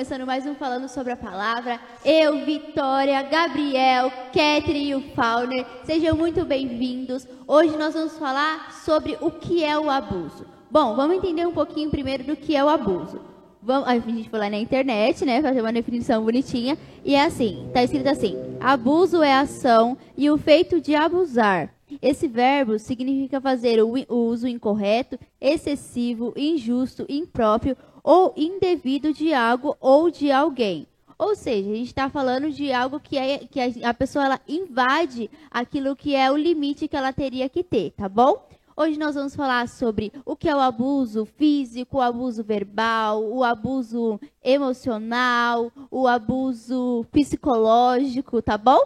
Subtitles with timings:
[0.00, 1.78] começando mais um Falando sobre a Palavra.
[2.02, 7.28] Eu, Vitória, Gabriel, Catherine e o Fauner, sejam muito bem-vindos.
[7.46, 10.46] Hoje nós vamos falar sobre o que é o abuso.
[10.70, 13.20] Bom, vamos entender um pouquinho primeiro do que é o abuso.
[13.62, 17.68] Vamos, a gente foi lá na internet, né, fazer uma definição bonitinha, e é assim,
[17.74, 21.74] tá escrito assim: abuso é ação e o feito de abusar.
[22.00, 30.10] Esse verbo significa fazer o uso incorreto, excessivo, injusto, impróprio ou indevido de algo ou
[30.10, 30.86] de alguém.
[31.18, 35.30] Ou seja, a gente está falando de algo que, é, que a, pessoa ela invade
[35.50, 38.48] aquilo que é o limite que ela teria que ter, tá bom?
[38.74, 43.44] Hoje nós vamos falar sobre o que é o abuso físico, o abuso verbal, o
[43.44, 48.80] abuso emocional, o abuso psicológico, tá bom?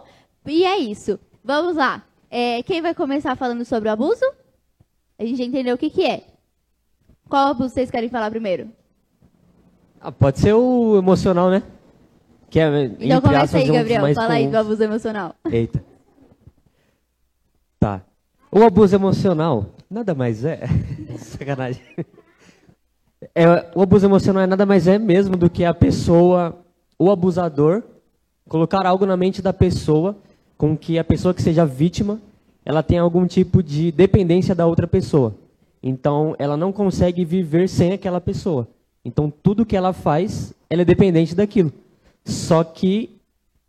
[0.45, 1.17] E é isso.
[1.41, 2.03] Vamos lá.
[2.29, 4.25] É, quem vai começar falando sobre o abuso?
[5.17, 6.25] A gente já entendeu o que, que é.
[7.29, 8.69] Qual abuso vocês querem falar primeiro?
[10.05, 11.63] Ah, pode ser o emocional, né?
[12.47, 14.01] Que é, então começa aí, Gabriel.
[14.01, 14.29] Fala comuns.
[14.29, 15.35] aí do abuso emocional.
[15.51, 15.83] Eita.
[17.79, 18.03] Tá.
[18.51, 20.61] O abuso emocional nada mais é.
[21.17, 21.81] Sacanagem.
[23.33, 26.55] É, o abuso emocional é nada mais é mesmo do que a pessoa,
[26.99, 27.81] o abusador,
[28.47, 30.15] colocar algo na mente da pessoa
[30.55, 32.21] com que a pessoa que seja vítima,
[32.63, 35.33] ela tenha algum tipo de dependência da outra pessoa.
[35.81, 38.67] Então, ela não consegue viver sem aquela pessoa.
[39.05, 41.71] Então, tudo que ela faz, ela é dependente daquilo.
[42.25, 43.15] Só que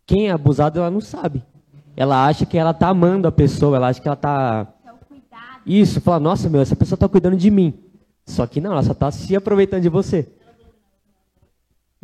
[0.06, 1.42] quem é abusado, ela não sabe.
[1.94, 4.66] Ela acha que ela está amando a pessoa, ela acha que ela está...
[5.66, 7.74] Isso, fala, nossa, meu, essa pessoa está cuidando de mim.
[8.24, 10.26] Só que não, ela só está se aproveitando de você.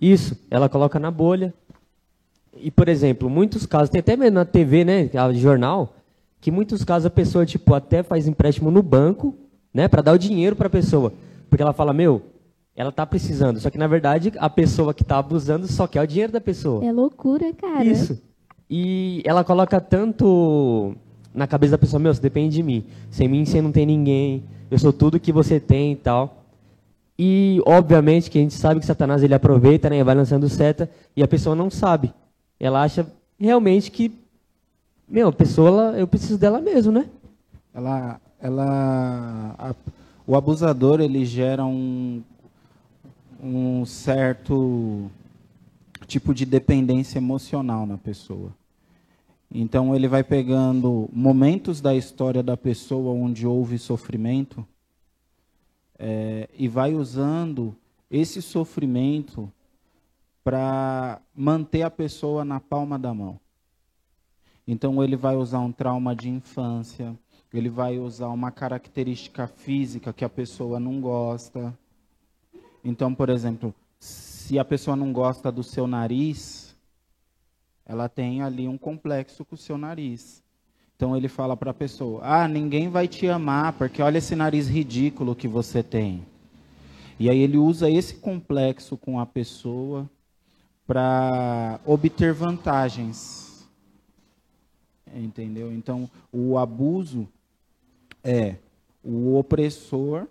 [0.00, 1.54] Isso, ela coloca na bolha.
[2.56, 5.94] E, por exemplo, muitos casos, tem até mesmo na TV, né, jornal,
[6.40, 9.34] que muitos casos a pessoa, tipo, até faz empréstimo no banco,
[9.72, 11.12] né, para dar o dinheiro para a pessoa.
[11.48, 12.22] Porque ela fala, meu,
[12.74, 13.60] ela está precisando.
[13.60, 16.84] Só que, na verdade, a pessoa que está abusando só quer o dinheiro da pessoa.
[16.84, 17.84] É loucura, cara.
[17.84, 18.20] Isso.
[18.68, 20.94] E ela coloca tanto
[21.34, 22.84] na cabeça da pessoa, meu, você depende de mim.
[23.10, 24.44] Sem mim você não tem ninguém.
[24.70, 26.42] Eu sou tudo que você tem e tal.
[27.18, 31.22] E, obviamente, que a gente sabe que Satanás ele aproveita, né, vai lançando seta, e
[31.22, 32.12] a pessoa não sabe.
[32.58, 33.06] Ela acha
[33.38, 34.10] realmente que,
[35.06, 37.06] meu, a pessoa, ela, eu preciso dela mesmo, né?
[37.74, 39.74] Ela, ela, a,
[40.26, 42.22] o abusador, ele gera um,
[43.42, 45.10] um certo
[46.06, 48.54] tipo de dependência emocional na pessoa.
[49.50, 54.66] Então ele vai pegando momentos da história da pessoa onde houve sofrimento
[55.98, 57.74] é, e vai usando
[58.08, 59.50] esse sofrimento
[60.44, 63.38] para manter a pessoa na palma da mão.
[64.66, 67.16] Então ele vai usar um trauma de infância,
[67.52, 71.76] ele vai usar uma característica física que a pessoa não gosta,
[72.84, 76.74] então, por exemplo, se a pessoa não gosta do seu nariz,
[77.86, 80.42] ela tem ali um complexo com o seu nariz.
[80.96, 84.68] Então ele fala para a pessoa: "Ah, ninguém vai te amar porque olha esse nariz
[84.68, 86.24] ridículo que você tem".
[87.18, 90.08] E aí ele usa esse complexo com a pessoa
[90.86, 93.68] para obter vantagens.
[95.14, 95.72] Entendeu?
[95.72, 97.28] Então, o abuso
[98.24, 98.56] é
[99.04, 100.26] o opressor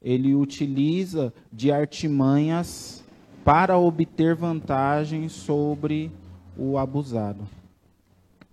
[0.00, 3.04] ele utiliza de artimanhas
[3.44, 6.10] para obter vantagem sobre
[6.56, 7.46] o abusado.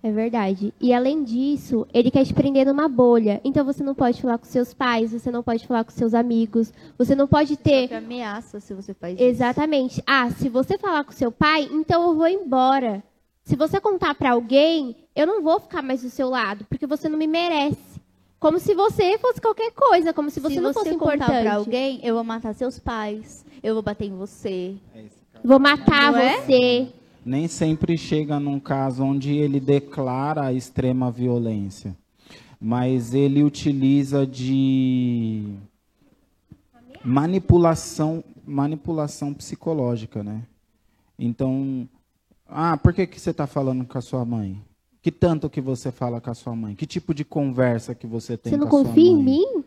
[0.01, 0.72] É verdade.
[0.79, 3.41] E além disso, ele quer te prender numa bolha.
[3.44, 6.72] Então você não pode falar com seus pais, você não pode falar com seus amigos,
[6.95, 7.88] você não pode ter.
[7.88, 9.94] Você ameaça se você faz Exatamente.
[9.94, 10.03] isso.
[10.06, 13.03] Ah, se você falar com seu pai, então eu vou embora.
[13.44, 17.09] Se você contar para alguém, eu não vou ficar mais do seu lado, porque você
[17.09, 17.94] não me merece.
[18.40, 21.31] Como se você fosse qualquer coisa, como se você se não você fosse importante.
[21.31, 24.75] Se para alguém, eu vou matar seus pais, eu vou bater em você.
[24.94, 25.03] É
[25.44, 26.41] vou matar não é?
[26.41, 26.81] você.
[26.81, 27.06] É?
[27.25, 31.95] Nem sempre chega num caso onde ele declara a extrema violência,
[32.59, 35.56] mas ele utiliza de
[37.03, 40.44] manipulação, manipulação psicológica, né?
[41.18, 41.88] Então,
[42.48, 44.62] ah, por que que você está falando com a sua mãe?
[45.06, 46.74] Que tanto que você fala com a sua mãe?
[46.74, 48.86] Que tipo de conversa que você tem você com a sua mãe?
[48.86, 49.63] Você não confia em mim?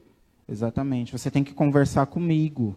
[0.49, 1.13] Exatamente.
[1.13, 2.75] Você tem que conversar comigo.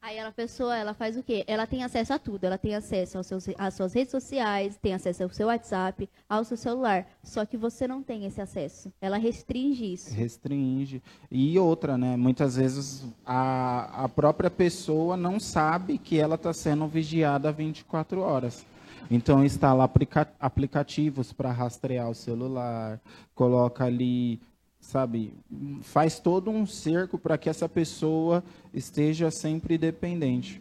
[0.00, 1.42] Aí a pessoa, ela faz o quê?
[1.44, 2.44] Ela tem acesso a tudo.
[2.44, 6.44] Ela tem acesso aos seus, às suas redes sociais, tem acesso ao seu WhatsApp, ao
[6.44, 7.04] seu celular.
[7.20, 8.92] Só que você não tem esse acesso.
[9.00, 10.14] Ela restringe isso.
[10.14, 11.02] Restringe.
[11.28, 12.16] E outra, né?
[12.16, 18.64] Muitas vezes a, a própria pessoa não sabe que ela está sendo vigiada 24 horas.
[19.10, 23.00] Então instala aplica aplicativos para rastrear o celular,
[23.34, 24.40] coloca ali,
[24.80, 25.34] sabe,
[25.82, 30.60] faz todo um cerco para que essa pessoa esteja sempre dependente.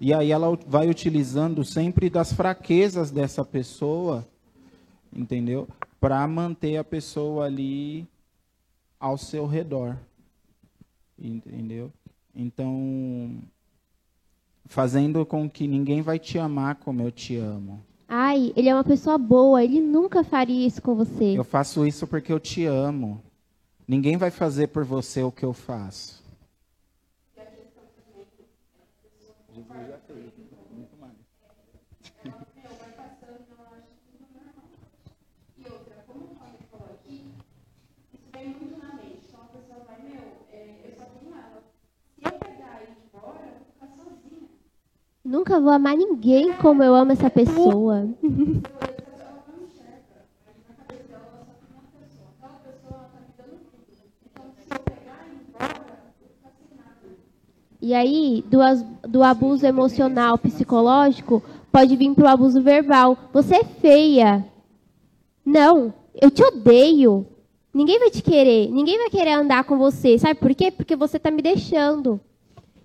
[0.00, 4.26] E aí ela vai utilizando sempre das fraquezas dessa pessoa,
[5.12, 5.68] entendeu?
[6.00, 8.08] Para manter a pessoa ali
[8.98, 9.98] ao seu redor.
[11.18, 11.92] Entendeu?
[12.34, 13.42] Então,
[14.70, 17.80] fazendo com que ninguém vai te amar como eu te amo.
[18.08, 21.36] Ai, ele é uma pessoa boa, ele nunca faria isso com você.
[21.36, 23.20] Eu faço isso porque eu te amo.
[23.86, 26.19] Ninguém vai fazer por você o que eu faço.
[45.30, 48.08] Nunca vou amar ninguém como eu amo essa pessoa.
[57.80, 58.58] E aí, do,
[59.08, 61.40] do abuso emocional, psicológico,
[61.70, 63.16] pode vir para o abuso verbal.
[63.32, 64.44] Você é feia.
[65.46, 67.24] Não, eu te odeio.
[67.72, 68.68] Ninguém vai te querer.
[68.72, 70.18] Ninguém vai querer andar com você.
[70.18, 70.72] Sabe por quê?
[70.72, 72.20] Porque você está me deixando.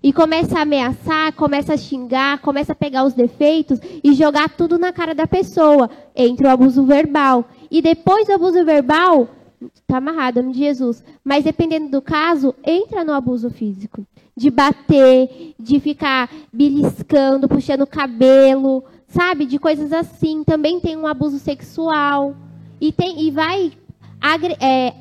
[0.06, 4.78] E começa a ameaçar, começa a xingar, começa a pegar os defeitos e jogar tudo
[4.78, 5.90] na cara da pessoa.
[6.14, 7.44] Entra o abuso verbal.
[7.68, 9.28] E depois do abuso verbal,
[9.74, 11.02] está amarrado, nome de Jesus.
[11.24, 14.06] Mas dependendo do caso, entra no abuso físico.
[14.36, 19.44] De bater, de ficar beliscando, puxando o cabelo, sabe?
[19.44, 20.44] De coisas assim.
[20.44, 22.36] Também tem um abuso sexual.
[22.80, 23.72] E, tem, e vai,
[24.60, 24.94] é,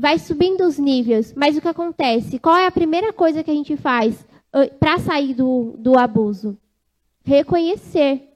[0.00, 1.34] vai subindo os níveis.
[1.36, 2.38] Mas o que acontece?
[2.38, 4.26] Qual é a primeira coisa que a gente faz
[4.80, 6.56] para sair do, do abuso?
[7.22, 8.26] Reconhecer.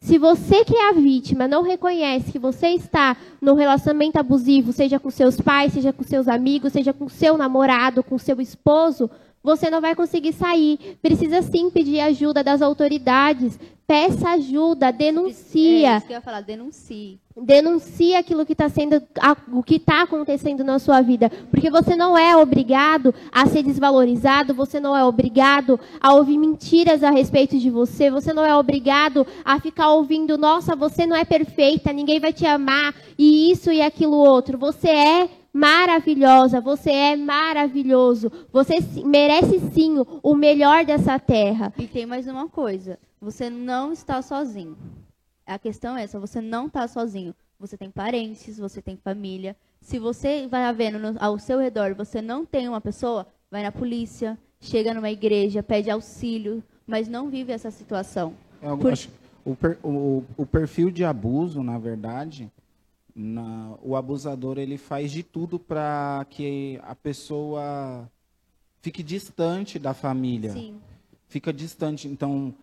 [0.00, 5.00] Se você que é a vítima não reconhece que você está num relacionamento abusivo, seja
[5.00, 9.10] com seus pais, seja com seus amigos, seja com seu namorado, com seu esposo,
[9.42, 10.98] você não vai conseguir sair.
[11.02, 13.58] Precisa sim pedir ajuda das autoridades.
[13.88, 15.94] Peça ajuda, denuncia.
[15.94, 17.18] É isso que eu ia falar, denuncie.
[17.34, 19.02] Denuncie aquilo que está sendo,
[19.50, 24.52] o que está acontecendo na sua vida, porque você não é obrigado a ser desvalorizado,
[24.52, 29.26] você não é obrigado a ouvir mentiras a respeito de você, você não é obrigado
[29.42, 33.80] a ficar ouvindo, nossa, você não é perfeita, ninguém vai te amar e isso e
[33.80, 34.58] aquilo outro.
[34.58, 38.74] Você é maravilhosa, você é maravilhoso, você
[39.04, 41.72] merece sim o melhor dessa terra.
[41.78, 44.76] E tem mais uma coisa, você não está sozinho.
[45.46, 47.34] A questão é essa, você não está sozinho.
[47.58, 49.56] Você tem parentes, você tem família.
[49.80, 53.72] Se você vai vendo no, ao seu redor, você não tem uma pessoa, vai na
[53.72, 58.34] polícia, chega numa igreja, pede auxílio, mas não vive essa situação.
[58.62, 58.92] É, Por...
[58.92, 59.10] acho,
[59.44, 62.48] o, per, o, o perfil de abuso, na verdade,
[63.14, 68.10] na, o abusador ele faz de tudo para que a pessoa
[68.80, 70.52] fique distante da família.
[70.52, 70.76] Sim.
[71.26, 72.08] Fica distante.
[72.08, 72.54] Então,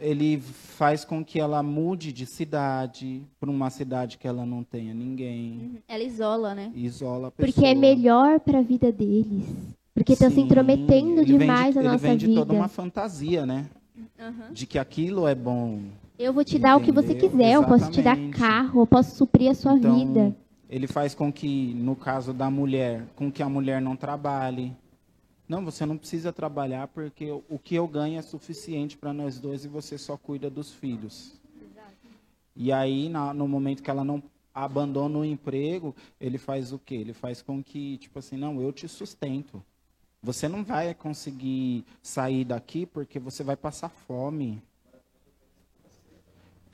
[0.00, 4.94] ele faz com que ela mude de cidade para uma cidade que ela não tenha
[4.94, 5.52] ninguém.
[5.52, 5.78] Uhum.
[5.88, 6.70] Ela isola, né?
[6.74, 7.52] Isola a pessoa.
[7.52, 9.44] Porque é melhor para a vida deles.
[9.92, 12.08] Porque está se intrometendo demais na nossa vida.
[12.08, 13.68] Ele vende toda uma fantasia, né?
[14.16, 14.52] Uhum.
[14.52, 15.80] De que aquilo é bom.
[16.18, 16.70] Eu vou te Entendeu?
[16.70, 19.78] dar o que você quiser, eu posso te dar carro, eu posso suprir a sua
[19.78, 20.36] então, vida.
[20.68, 24.76] Ele faz com que, no caso da mulher, com que a mulher não trabalhe.
[25.48, 29.64] Não, você não precisa trabalhar porque o que eu ganho é suficiente para nós dois
[29.64, 31.40] e você só cuida dos filhos.
[31.56, 31.96] Exato.
[32.54, 34.20] E aí, no momento que ela não
[34.52, 36.96] abandona o emprego, ele faz o quê?
[36.96, 39.62] Ele faz com que, tipo assim, não, eu te sustento.
[40.20, 44.60] Você não vai conseguir sair daqui porque você vai passar fome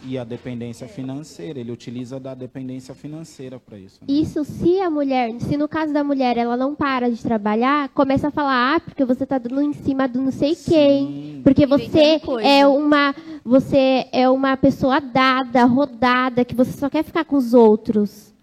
[0.03, 1.61] e a dependência financeira.
[1.61, 4.01] Ele utiliza da dependência financeira para isso.
[4.01, 4.07] Né?
[4.09, 8.29] Isso, se a mulher, se no caso da mulher ela não para de trabalhar, começa
[8.29, 10.71] a falar, ah, porque você está dando em cima do não sei Sim.
[10.71, 17.05] quem, porque você é uma, você é uma pessoa dada, rodada, que você só quer
[17.05, 18.35] ficar com os outros.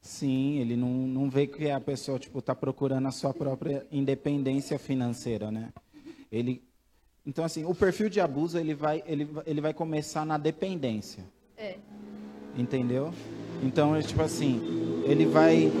[0.00, 4.78] Sim, ele não, não vê que a pessoa tipo está procurando a sua própria independência
[4.78, 5.70] financeira, né?
[6.30, 6.62] Ele
[7.26, 11.24] então, assim, o perfil de abuso, ele vai, ele, ele vai começar na dependência.
[11.58, 11.74] É.
[12.56, 13.12] Entendeu?
[13.62, 15.72] Então, é tipo assim, ele vai...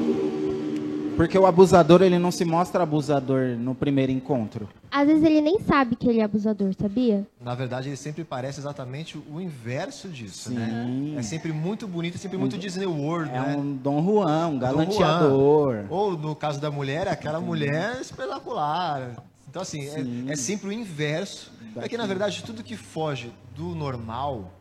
[1.16, 4.68] Porque o abusador, ele não se mostra abusador no primeiro encontro.
[4.90, 7.26] Às vezes ele nem sabe que ele é abusador, sabia?
[7.40, 10.66] Na verdade, ele sempre parece exatamente o inverso disso, né?
[10.66, 11.12] Sim.
[11.12, 11.20] né?
[11.20, 13.54] É sempre muito bonito, é sempre muito Disney World, é né?
[13.54, 15.74] É um Dom Juan, um galanteador.
[15.74, 15.86] Juan.
[15.88, 19.16] Ou, no caso da mulher, é aquela mulher espetacular,
[19.56, 19.88] então, assim,
[20.28, 21.50] é, é, sempre o inverso.
[21.74, 21.86] Daqui.
[21.86, 24.52] É que, na verdade, tudo que foge do normal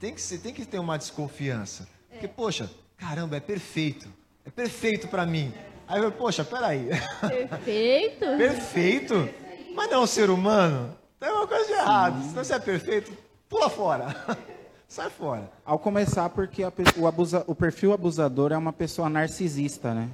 [0.00, 1.86] tem que, ser, tem que ter uma desconfiança.
[2.10, 2.14] É.
[2.14, 4.08] Porque, poxa, caramba, é perfeito.
[4.44, 5.54] É perfeito para mim.
[5.86, 6.88] Aí eu, poxa, peraí.
[7.20, 8.26] Perfeito?
[8.36, 9.28] perfeito?
[9.72, 10.96] Mas não é um ser humano?
[11.20, 12.20] Tem uma coisa de errado.
[12.24, 13.16] Se você é perfeito,
[13.48, 14.16] pula fora.
[14.88, 15.48] Sai fora.
[15.64, 20.10] Ao começar, porque a, o, abusa, o perfil abusador é uma pessoa narcisista, né?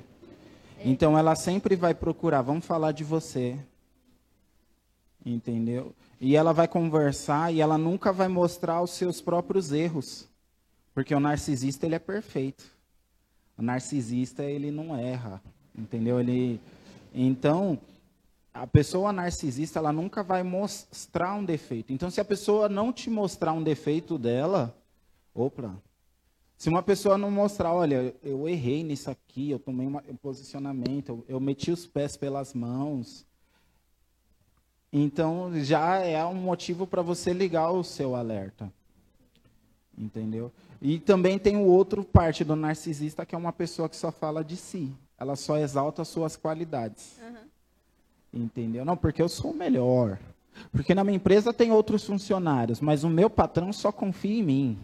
[0.85, 3.59] Então ela sempre vai procurar, vamos falar de você.
[5.25, 5.95] Entendeu?
[6.21, 10.29] E ela vai conversar e ela nunca vai mostrar os seus próprios erros.
[10.95, 12.65] Porque o narcisista ele é perfeito.
[13.57, 15.43] O narcisista ele não erra,
[15.77, 16.19] entendeu?
[16.19, 16.61] Ele
[17.15, 17.79] então
[18.53, 21.93] a pessoa narcisista ela nunca vai mostrar um defeito.
[21.93, 24.75] Então se a pessoa não te mostrar um defeito dela,
[25.35, 25.77] opa.
[26.57, 31.25] Se uma pessoa não mostrar, olha, eu errei nisso aqui, eu tomei um posicionamento, eu,
[31.27, 33.25] eu meti os pés pelas mãos,
[34.93, 38.73] então já é um motivo para você ligar o seu alerta.
[39.97, 40.51] Entendeu?
[40.81, 44.43] E também tem o outro parte do narcisista, que é uma pessoa que só fala
[44.43, 44.91] de si.
[45.19, 47.19] Ela só exalta as suas qualidades.
[47.23, 48.43] Uhum.
[48.43, 48.85] Entendeu?
[48.85, 50.19] Não, porque eu sou o melhor.
[50.73, 54.79] Porque na minha empresa tem outros funcionários, mas o meu patrão só confia em mim.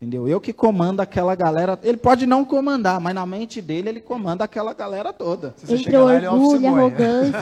[0.00, 0.26] Entendeu?
[0.26, 1.78] Eu que comando aquela galera.
[1.82, 5.54] Ele pode não comandar, mas na mente dele ele comanda aquela galera toda.
[5.56, 7.40] Se Entre orgulho e arrogância.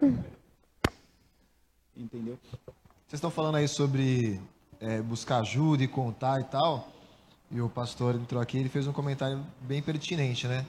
[1.96, 2.38] Entendeu?
[3.06, 4.40] Vocês estão falando aí sobre
[4.80, 6.90] é, buscar ajuda e contar e tal.
[7.50, 10.64] E o pastor entrou aqui, ele fez um comentário bem pertinente, né?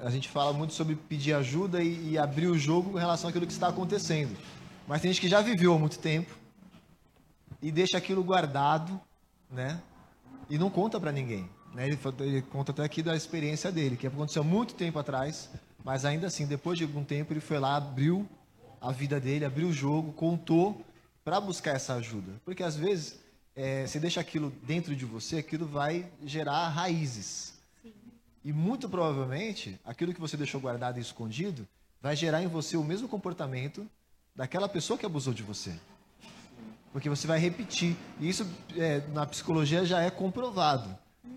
[0.00, 3.46] A gente fala muito sobre pedir ajuda e, e abrir o jogo em relação àquilo
[3.46, 4.36] que está acontecendo.
[4.86, 6.36] Mas tem gente que já viveu há muito tempo
[7.60, 9.00] e deixa aquilo guardado,
[9.50, 9.80] né?
[10.48, 11.48] E não conta para ninguém.
[11.74, 11.86] Né?
[11.86, 15.50] Ele, ele, conta até aqui da experiência dele, que aconteceu muito tempo atrás,
[15.84, 18.28] mas ainda assim, depois de algum tempo, ele foi lá, abriu
[18.80, 20.84] a vida dele, abriu o jogo, contou
[21.24, 22.32] para buscar essa ajuda.
[22.44, 23.18] Porque às vezes
[23.54, 27.54] é, você deixa aquilo dentro de você, aquilo vai gerar raízes.
[27.82, 27.92] Sim.
[28.44, 31.66] E muito provavelmente, aquilo que você deixou guardado e escondido
[32.00, 33.86] vai gerar em você o mesmo comportamento
[34.34, 35.74] daquela pessoa que abusou de você.
[36.92, 37.96] Porque você vai repetir.
[38.20, 40.96] E isso é, na psicologia já é comprovado.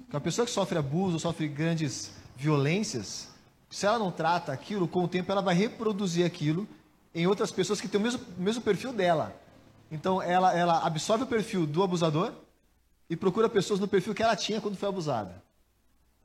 [0.09, 3.29] Que a pessoa que sofre abuso, sofre grandes violências,
[3.69, 6.67] se ela não trata aquilo, com o tempo ela vai reproduzir aquilo
[7.13, 9.35] em outras pessoas que têm o mesmo, mesmo perfil dela.
[9.91, 12.33] Então, ela, ela absorve o perfil do abusador
[13.09, 15.43] e procura pessoas no perfil que ela tinha quando foi abusada.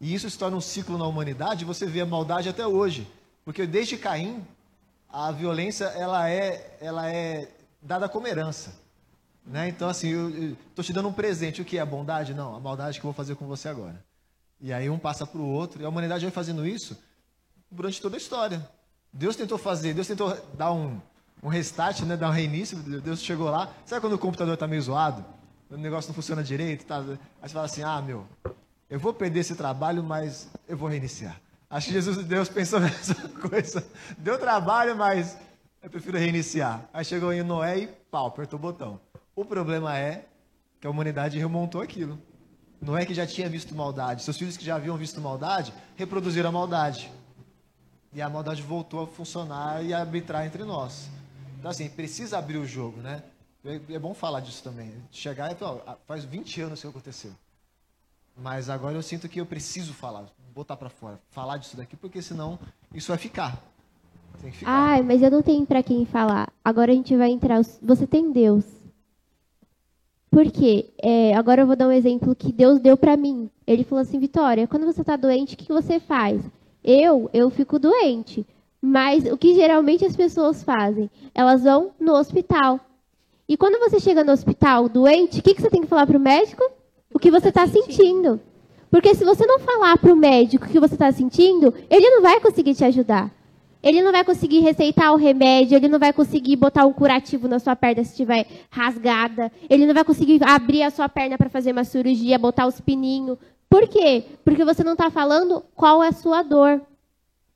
[0.00, 3.10] E isso se torna um ciclo na humanidade, você vê a maldade até hoje.
[3.44, 4.46] Porque desde Caim,
[5.08, 7.50] a violência ela é, ela é
[7.80, 8.74] dada como herança.
[9.44, 9.68] Né?
[9.68, 11.62] Então, assim, eu estou te dando um presente.
[11.62, 12.34] O que é a bondade?
[12.34, 14.04] Não, a maldade que eu vou fazer com você agora.
[14.60, 16.96] E aí um passa para o outro, e a humanidade vai fazendo isso
[17.70, 18.68] durante toda a história.
[19.12, 21.00] Deus tentou fazer, Deus tentou dar um,
[21.42, 23.72] um restart, né, dar um reinício, Deus chegou lá.
[23.84, 25.24] Sabe quando o computador está meio zoado?
[25.70, 26.98] O negócio não funciona direito, tá?
[26.98, 28.26] Aí você fala assim, ah, meu,
[28.88, 31.40] eu vou perder esse trabalho, mas eu vou reiniciar.
[31.68, 33.84] Acho que Jesus, Deus pensou nessa coisa.
[34.16, 35.36] Deu trabalho, mas
[35.82, 36.88] eu prefiro reiniciar.
[36.92, 39.00] Aí chegou em Noé e pau, apertou o botão.
[39.34, 40.24] O problema é
[40.80, 42.18] que a humanidade remontou aquilo.
[42.80, 46.52] Noé que já tinha visto maldade, seus filhos que já haviam visto maldade, reproduziram a
[46.52, 47.10] maldade.
[48.16, 51.06] E a maldade voltou a funcionar e a arbitrar entre nós.
[51.58, 53.22] Então, assim, precisa abrir o jogo, né?
[53.62, 54.90] É, é bom falar disso também.
[55.12, 57.30] Chegar e falar, faz 20 anos que aconteceu.
[58.34, 62.22] Mas agora eu sinto que eu preciso falar, botar para fora, falar disso daqui, porque
[62.22, 62.58] senão
[62.94, 63.62] isso vai ficar.
[64.40, 64.70] Tem que ficar.
[64.70, 66.50] Ai, mas eu não tenho para quem falar.
[66.64, 67.60] Agora a gente vai entrar.
[67.82, 68.64] Você tem Deus.
[70.30, 70.88] Por quê?
[71.02, 73.50] É, agora eu vou dar um exemplo que Deus deu para mim.
[73.66, 76.40] Ele falou assim, Vitória, quando você está doente, o que você faz?
[76.86, 78.46] Eu, eu fico doente.
[78.80, 81.10] Mas o que geralmente as pessoas fazem?
[81.34, 82.78] Elas vão no hospital.
[83.48, 86.16] E quando você chega no hospital doente, o que, que você tem que falar para
[86.16, 86.62] o médico?
[87.12, 88.40] O que você está sentindo.
[88.90, 92.22] Porque se você não falar para o médico o que você está sentindo, ele não
[92.22, 93.32] vai conseguir te ajudar.
[93.82, 97.58] Ele não vai conseguir receitar o remédio, ele não vai conseguir botar um curativo na
[97.58, 101.72] sua perna se estiver rasgada, ele não vai conseguir abrir a sua perna para fazer
[101.72, 103.38] uma cirurgia, botar os pininhos.
[103.68, 104.24] Por quê?
[104.44, 106.80] Porque você não está falando qual é a sua dor.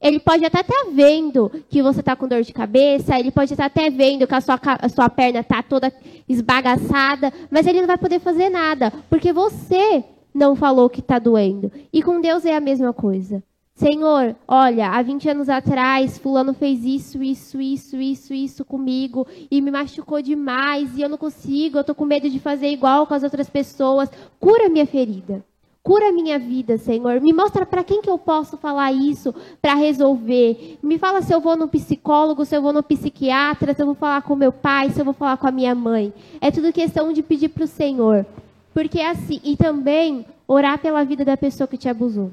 [0.01, 3.53] Ele pode até estar tá vendo que você está com dor de cabeça, ele pode
[3.53, 5.93] estar até vendo que a sua, a sua perna está toda
[6.27, 10.03] esbagaçada, mas ele não vai poder fazer nada, porque você
[10.33, 11.71] não falou que está doendo.
[11.93, 13.43] E com Deus é a mesma coisa.
[13.75, 19.61] Senhor, olha, há 20 anos atrás, fulano fez isso, isso, isso, isso, isso comigo e
[19.61, 23.15] me machucou demais e eu não consigo, eu estou com medo de fazer igual com
[23.15, 24.11] as outras pessoas.
[24.39, 25.43] Cura minha ferida.
[25.91, 27.21] Cura minha vida, Senhor.
[27.21, 30.79] Me mostra para quem que eu posso falar isso para resolver.
[30.81, 33.97] Me fala se eu vou no psicólogo, se eu vou no psiquiatra, se eu vou
[33.97, 36.15] falar com meu pai, se eu vou falar com a minha mãe.
[36.41, 38.25] É tudo questão de pedir para o Senhor.
[38.73, 42.33] Porque é assim, e também orar pela vida da pessoa que te abusou.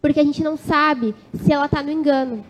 [0.00, 1.12] Porque a gente não sabe
[1.42, 2.44] se ela está no engano.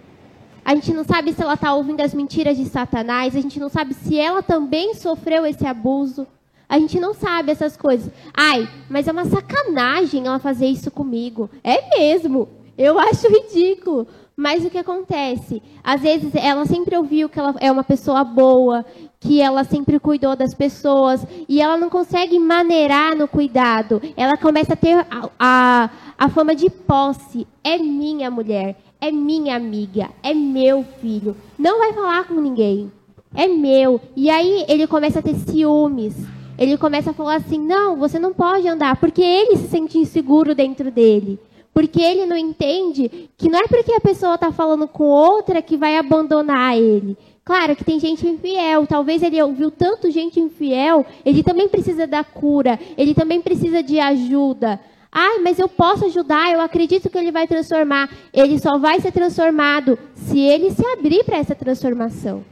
[0.63, 3.35] A gente não sabe se ela está ouvindo as mentiras de Satanás.
[3.35, 6.27] A gente não sabe se ela também sofreu esse abuso.
[6.71, 8.13] A gente não sabe essas coisas.
[8.33, 11.51] Ai, mas é uma sacanagem ela fazer isso comigo.
[11.65, 12.49] É mesmo.
[12.79, 14.07] Eu acho ridículo.
[14.37, 15.61] Mas o que acontece?
[15.83, 18.87] Às vezes ela sempre ouviu que ela é uma pessoa boa,
[19.19, 24.01] que ela sempre cuidou das pessoas, e ela não consegue maneirar no cuidado.
[24.17, 27.49] Ela começa a ter a, a, a fama de posse.
[27.65, 31.37] É minha mulher, é minha amiga, é meu filho.
[31.59, 32.93] Não vai falar com ninguém.
[33.35, 34.01] É meu.
[34.17, 36.15] E aí ele começa a ter ciúmes.
[36.61, 40.55] Ele começa a falar assim: não, você não pode andar, porque ele se sente inseguro
[40.55, 41.41] dentro dele.
[41.73, 45.79] Porque ele não entende que não é porque a pessoa está falando com outra que
[45.79, 47.17] vai abandonar ele.
[47.43, 52.23] Claro que tem gente infiel, talvez ele ouviu tanto gente infiel, ele também precisa da
[52.23, 54.79] cura, ele também precisa de ajuda.
[55.11, 58.11] Ah, mas eu posso ajudar, eu acredito que ele vai transformar.
[58.33, 62.45] Ele só vai ser transformado se ele se abrir para essa transformação.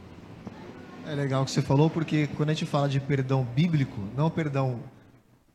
[1.09, 4.27] É legal o que você falou, porque quando a gente fala de perdão bíblico, não
[4.27, 4.79] o perdão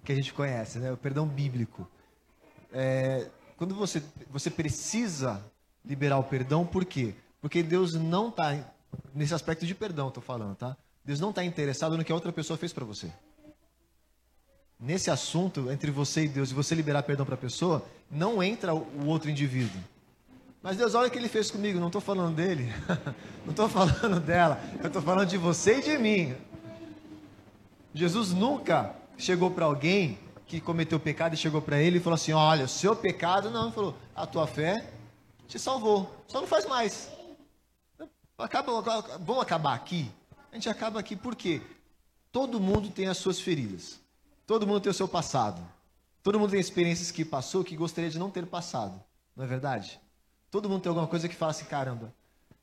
[0.02, 0.90] que a gente conhece, né?
[0.90, 1.88] o perdão bíblico.
[2.73, 5.40] É, quando você, você precisa
[5.84, 7.14] liberar o perdão, por quê?
[7.40, 8.75] Porque Deus não está,
[9.14, 10.76] nesse aspecto de perdão, estou falando, tá?
[11.04, 13.08] Deus não está interessado no que a outra pessoa fez para você.
[14.80, 18.75] Nesse assunto, entre você e Deus, e você liberar perdão para a pessoa, não entra
[18.75, 19.80] o outro indivíduo.
[20.64, 22.73] Mas Deus, olha o que ele fez comigo, não estou falando dele,
[23.44, 26.35] não estou falando dela, eu estou falando de você e de mim.
[27.92, 32.33] Jesus nunca chegou para alguém que cometeu pecado e chegou para ele e falou assim:
[32.33, 34.90] Olha, o seu pecado, não, ele falou, a tua fé
[35.47, 37.11] te salvou, só não faz mais.
[38.38, 38.80] Acaba,
[39.18, 40.11] vamos acabar aqui?
[40.50, 41.61] A gente acaba aqui porque
[42.33, 44.00] todo mundo tem as suas feridas,
[44.47, 45.61] todo mundo tem o seu passado,
[46.23, 48.99] todo mundo tem experiências que passou que gostaria de não ter passado,
[49.37, 50.00] não é verdade?
[50.54, 52.14] Todo mundo tem alguma coisa que fala assim: caramba,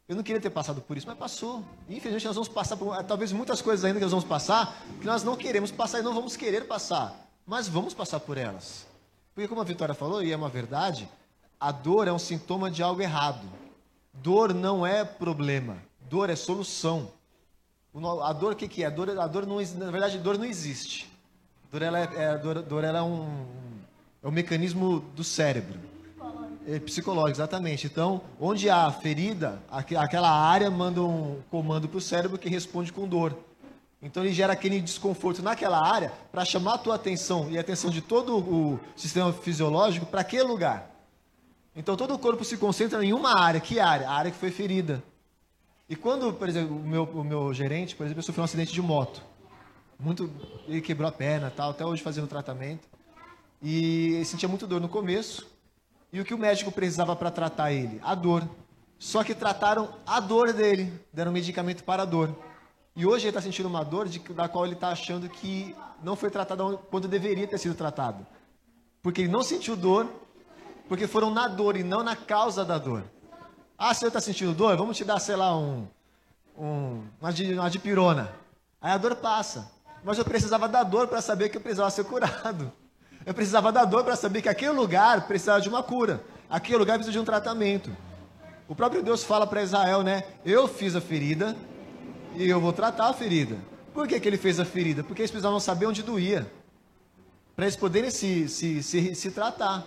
[0.08, 1.62] eu não queria ter passado por isso, mas passou.
[1.90, 5.26] infelizmente nós vamos passar por talvez muitas coisas ainda que nós vamos passar que nós
[5.26, 8.88] não queremos passar e não vamos querer passar mas vamos passar por elas.
[9.36, 11.06] Porque, como a Vitória falou, e é uma verdade,
[11.60, 13.46] a dor é um sintoma de algo errado.
[14.14, 15.76] Dor não é problema,
[16.10, 17.12] dor é solução.
[18.24, 18.88] A dor, o que, que é?
[18.88, 21.12] A dor, a dor não, na verdade, dor não existe.
[21.70, 23.46] Dor, ela é, é, dor, dor ela é, um,
[24.24, 25.91] é um mecanismo do cérebro.
[26.72, 27.86] É psicológico, exatamente.
[27.86, 33.06] Então, onde há ferida, aquela área manda um comando para o cérebro que responde com
[33.06, 33.38] dor.
[34.02, 37.90] Então ele gera aquele desconforto naquela área para chamar a tua atenção e a atenção
[37.92, 40.90] de todo o sistema fisiológico para aquele lugar.
[41.76, 43.60] Então todo o corpo se concentra em uma área.
[43.60, 44.10] Que área?
[44.10, 45.04] A área que foi ferida.
[45.90, 48.82] E quando, por exemplo, o meu, o meu gerente, por exemplo, sofreu um acidente de
[48.82, 49.22] moto.
[50.00, 50.32] Muito,
[50.70, 52.88] ele quebrou a perna, tal, até hoje fazendo tratamento.
[53.62, 55.51] E ele sentia muito dor no começo.
[56.12, 58.00] E o que o médico precisava para tratar ele?
[58.04, 58.48] A dor.
[59.00, 62.36] Só que trataram a dor dele, deram medicamento para a dor.
[62.96, 66.16] E hoje ele está sentindo uma dor de, da qual ele está achando que não
[66.16, 68.26] foi tratado quando deveria ter sido tratado.
[69.02, 70.08] Porque ele não sentiu dor,
[70.88, 73.04] porque foram na dor e não na causa da dor.
[73.78, 74.76] Ah, você está sentindo dor?
[74.78, 75.88] Vamos te dar, sei lá, um,
[76.58, 78.32] um, uma, uma dipirona.
[78.80, 79.72] Aí a dor passa.
[80.04, 82.72] Mas eu precisava da dor para saber que eu precisava ser curado.
[83.26, 86.24] Eu precisava da dor para saber que aquele lugar precisava de uma cura.
[86.50, 87.96] Aquele lugar precisa de um tratamento.
[88.68, 90.24] O próprio Deus fala para Israel, né?
[90.46, 91.56] Eu fiz a ferida,
[92.36, 93.58] e eu vou tratar a ferida.
[93.94, 95.04] Por que, que ele fez a ferida?
[95.04, 96.50] Porque eles precisavam saber onde doía.
[97.56, 99.86] Para eles poderem se, se, se, se tratar.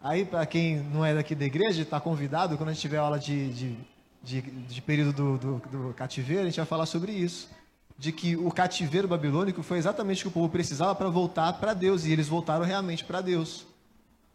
[0.00, 3.18] Aí, para quem não é daqui da igreja, está convidado, quando a gente tiver aula
[3.18, 3.76] de, de,
[4.22, 7.48] de, de período do, do, do, cativeiro, a gente vai falar sobre isso.
[7.98, 11.72] De que o cativeiro babilônico foi exatamente o que o povo precisava para voltar para
[11.72, 12.04] Deus.
[12.04, 13.66] E eles voltaram realmente para Deus.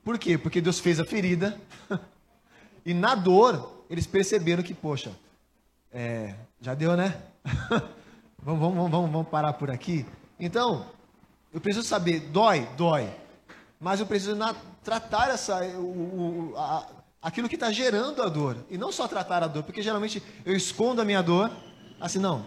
[0.03, 0.37] Por quê?
[0.37, 1.59] Porque Deus fez a ferida.
[2.85, 5.11] e na dor, eles perceberam que, poxa,
[5.91, 7.21] é, já deu, né?
[8.41, 10.05] vamos, vamos, vamos, vamos parar por aqui.
[10.39, 10.87] Então,
[11.53, 13.09] eu preciso saber, dói, dói.
[13.79, 16.87] Mas eu preciso na, tratar essa, o, o, a,
[17.21, 18.57] aquilo que está gerando a dor.
[18.69, 21.51] E não só tratar a dor, porque geralmente eu escondo a minha dor,
[21.99, 22.45] assim, não.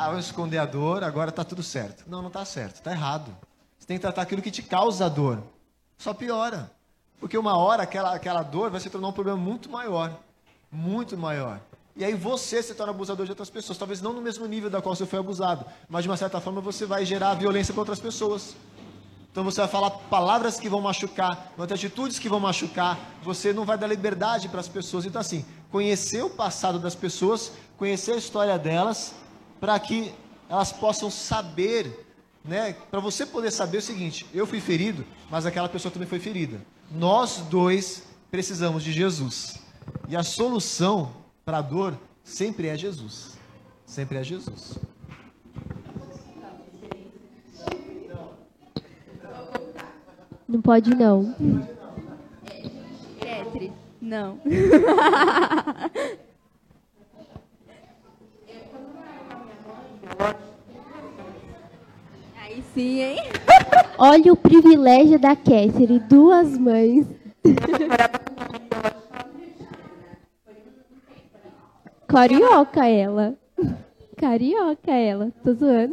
[0.00, 2.04] Ah, eu esconder a dor, agora está tudo certo.
[2.06, 3.36] Não, não está certo, está errado.
[3.76, 5.42] Você tem que tratar aquilo que te causa a dor.
[5.96, 6.70] Só piora.
[7.18, 10.16] Porque uma hora aquela, aquela dor vai se tornar um problema muito maior.
[10.70, 11.60] Muito maior.
[11.96, 13.76] E aí você se torna abusador de outras pessoas.
[13.76, 16.60] Talvez não no mesmo nível da qual você foi abusado, mas de uma certa forma
[16.60, 18.54] você vai gerar violência para outras pessoas.
[19.32, 23.52] Então você vai falar palavras que vão machucar, vão ter atitudes que vão machucar, você
[23.52, 25.06] não vai dar liberdade para as pessoas.
[25.06, 29.12] Então, assim, conhecer o passado das pessoas, conhecer a história delas,
[29.60, 30.12] para que
[30.48, 32.06] elas possam saber,
[32.44, 32.74] né?
[32.90, 36.60] Para você poder saber o seguinte: eu fui ferido, mas aquela pessoa também foi ferida.
[36.90, 39.60] Nós dois precisamos de Jesus.
[40.08, 41.12] E a solução
[41.44, 43.36] para a dor, sempre é Jesus.
[43.86, 44.78] Sempre é Jesus.
[50.46, 51.34] Não pode não.
[53.20, 54.40] Ketri, não.
[62.78, 63.16] Aí sim, hein?
[63.98, 67.06] Olha o privilégio da Catherine, duas mães.
[72.06, 73.36] Carioca ela.
[74.16, 75.32] Carioca ela.
[75.42, 75.92] Tô zoando.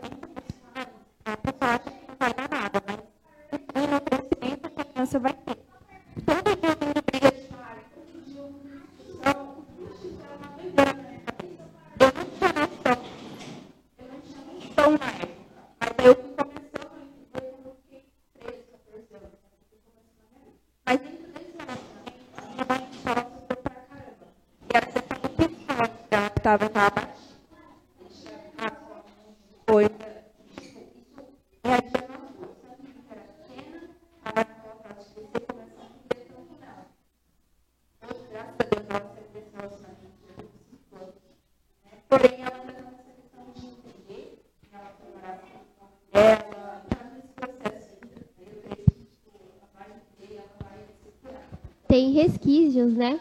[52.11, 53.19] Resquícios, né?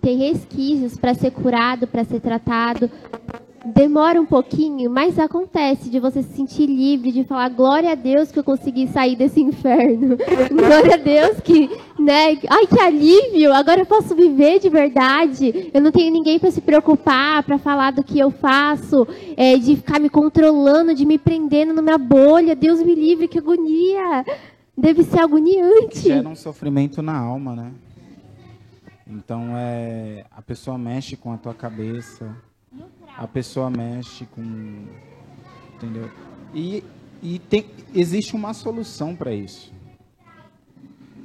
[0.00, 2.90] Tem resquícios para ser curado, para ser tratado.
[3.64, 8.30] Demora um pouquinho, mas acontece de você se sentir livre, de falar glória a Deus
[8.30, 10.18] que eu consegui sair desse inferno.
[10.52, 12.38] glória a Deus que, né?
[12.50, 13.54] Ai, que alívio!
[13.54, 15.70] Agora eu posso viver de verdade.
[15.72, 19.76] Eu não tenho ninguém para se preocupar, para falar do que eu faço, é, de
[19.76, 22.54] ficar me controlando, de me prendendo numa bolha.
[22.54, 24.26] Deus me livre, que agonia!
[24.76, 26.00] Deve ser agoniante.
[26.00, 27.72] Gera um sofrimento na alma, né?
[29.14, 32.36] Então é a pessoa mexe com a tua cabeça,
[33.16, 34.88] a pessoa mexe com,
[35.76, 36.10] entendeu?
[36.52, 36.82] E,
[37.22, 39.72] e tem, existe uma solução para isso,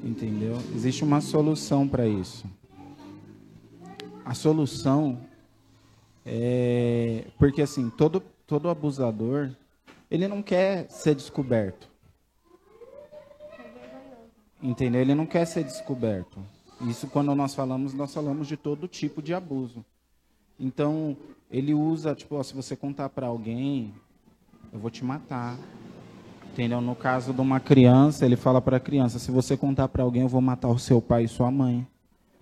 [0.04, 0.56] entendeu?
[0.76, 2.46] Existe uma solução para isso.
[4.24, 5.20] A solução
[6.24, 9.50] é porque assim todo todo abusador
[10.12, 11.90] ele não quer ser descoberto,
[14.62, 15.02] entendeu?
[15.02, 16.40] Ele não quer ser descoberto.
[16.82, 19.84] Isso quando nós falamos, nós falamos de todo tipo de abuso.
[20.60, 21.16] Então,
[21.52, 23.94] ele usa, tipo, ó, se você contar para alguém,
[24.72, 25.58] eu vou te matar.
[26.52, 26.82] Entendeu?
[26.82, 30.24] No caso de uma criança, ele fala para a criança, se você contar para alguém,
[30.24, 31.88] eu vou matar o seu pai e sua mãe.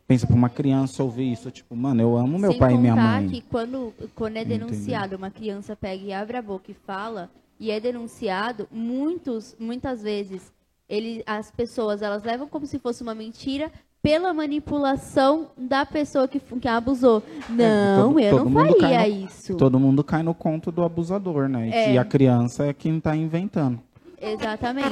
[0.08, 2.96] Pensa para uma criança ouvir isso, tipo, mano, eu amo meu Sem pai e minha
[2.96, 3.28] mãe.
[3.28, 4.68] que quando, quando é Entendeu?
[4.68, 10.02] denunciado, uma criança pega e abre a boca e fala, e é denunciado, muitos, muitas
[10.02, 10.54] vezes,
[10.88, 13.70] ele, as pessoas, elas levam como se fosse uma mentira
[14.02, 17.22] pela manipulação da pessoa que, que abusou.
[17.50, 19.56] Não, todo- eu todo não faria no- isso.
[19.56, 21.68] Todo mundo cai no conto do abusador, né?
[21.70, 21.92] E É.
[21.92, 23.80] que a criança é quem está inventando.
[24.22, 24.88] Exatamente.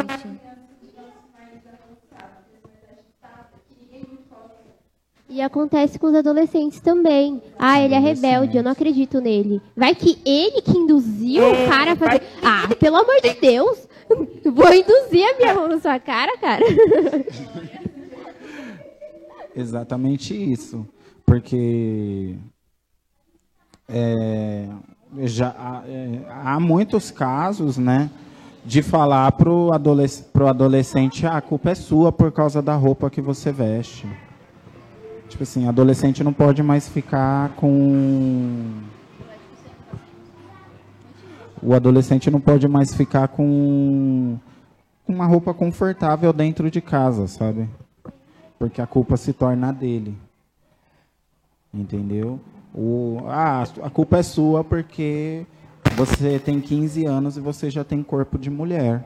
[5.28, 7.42] E acontece com os adolescentes também.
[7.58, 9.60] Ah, ele é rebelde, eu não acredito nele.
[9.76, 12.22] Vai que ele que induziu o cara a fazer.
[12.44, 13.88] Ah, pelo amor de Deus!
[14.46, 16.64] Vou induzir a minha mão na sua cara, cara.
[19.56, 20.86] Exatamente isso.
[21.26, 22.36] Porque
[23.88, 24.68] é,
[25.24, 28.10] já, há- é, há muitos casos, né?
[28.66, 33.10] De falar pro, adolesc pro adolescente, ah, a culpa é sua por causa da roupa
[33.12, 34.08] que você veste.
[35.30, 38.82] Tipo assim, adolescente não pode mais ficar com.
[41.62, 44.38] O adolescente não pode mais ficar com
[45.08, 47.68] uma roupa confortável dentro de casa, sabe?
[48.58, 50.18] Porque a culpa se torna dele.
[51.74, 52.40] Entendeu?
[52.74, 55.46] O, ah, a culpa é sua porque
[55.96, 59.04] você tem 15 anos e você já tem corpo de mulher.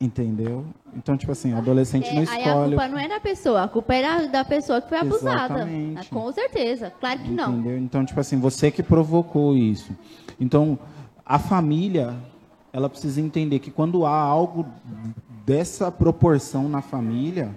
[0.00, 0.64] Entendeu?
[0.96, 2.68] Então, tipo assim, o adolescente É, não aí a escolhe.
[2.70, 5.54] culpa não é da pessoa, a culpa é da, pessoa que foi abusada.
[5.54, 6.08] Exatamente.
[6.10, 7.52] Com certeza, claro que não.
[7.54, 7.78] Entendeu?
[7.78, 9.90] Então, tipo assim, você que provocou isso.
[10.40, 10.78] Então,
[11.26, 12.14] a família,
[12.72, 14.66] ela precisa entender que quando há algo
[15.48, 17.56] dessa proporção na família,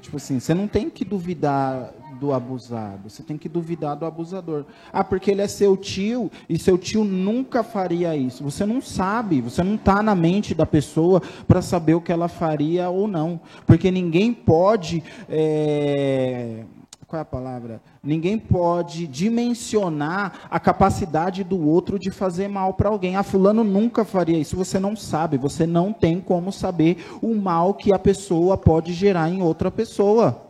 [0.00, 4.64] tipo assim, você não tem que duvidar do abusado, você tem que duvidar do abusador.
[4.92, 8.42] Ah, porque ele é seu tio e seu tio nunca faria isso.
[8.42, 12.26] Você não sabe, você não está na mente da pessoa para saber o que ela
[12.26, 13.40] faria ou não.
[13.64, 15.04] Porque ninguém pode.
[15.28, 16.64] é,
[17.08, 17.80] qual é a palavra?
[18.02, 23.16] Ninguém pode dimensionar a capacidade do outro de fazer mal para alguém.
[23.16, 24.54] Ah, fulano nunca faria isso.
[24.58, 29.30] Você não sabe, você não tem como saber o mal que a pessoa pode gerar
[29.30, 30.42] em outra pessoa.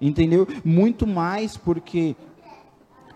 [0.00, 0.48] Entendeu?
[0.64, 2.16] Muito mais porque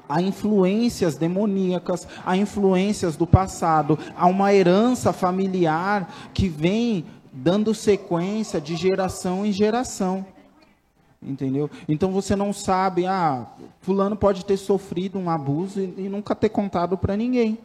[0.06, 8.60] há influências demoníacas, há influências do passado, há uma herança familiar que vem dando sequência
[8.60, 10.26] de geração em geração.
[11.22, 11.70] Entendeu?
[11.88, 13.46] Então você não sabe, ah,
[13.80, 17.58] fulano pode ter sofrido um abuso e, e nunca ter contado para ninguém.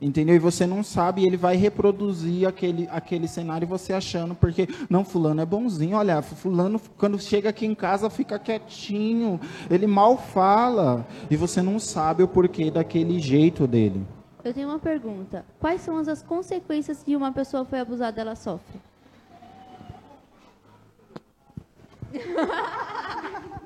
[0.00, 0.34] Entendeu?
[0.34, 5.40] E você não sabe, ele vai reproduzir aquele, aquele cenário você achando, porque, não, fulano
[5.40, 9.38] é bonzinho, olha, fulano quando chega aqui em casa fica quietinho,
[9.70, 14.04] ele mal fala, e você não sabe o porquê daquele jeito dele.
[14.42, 15.44] Eu tenho uma pergunta.
[15.60, 18.80] Quais são as consequências que uma pessoa foi abusada ela sofre?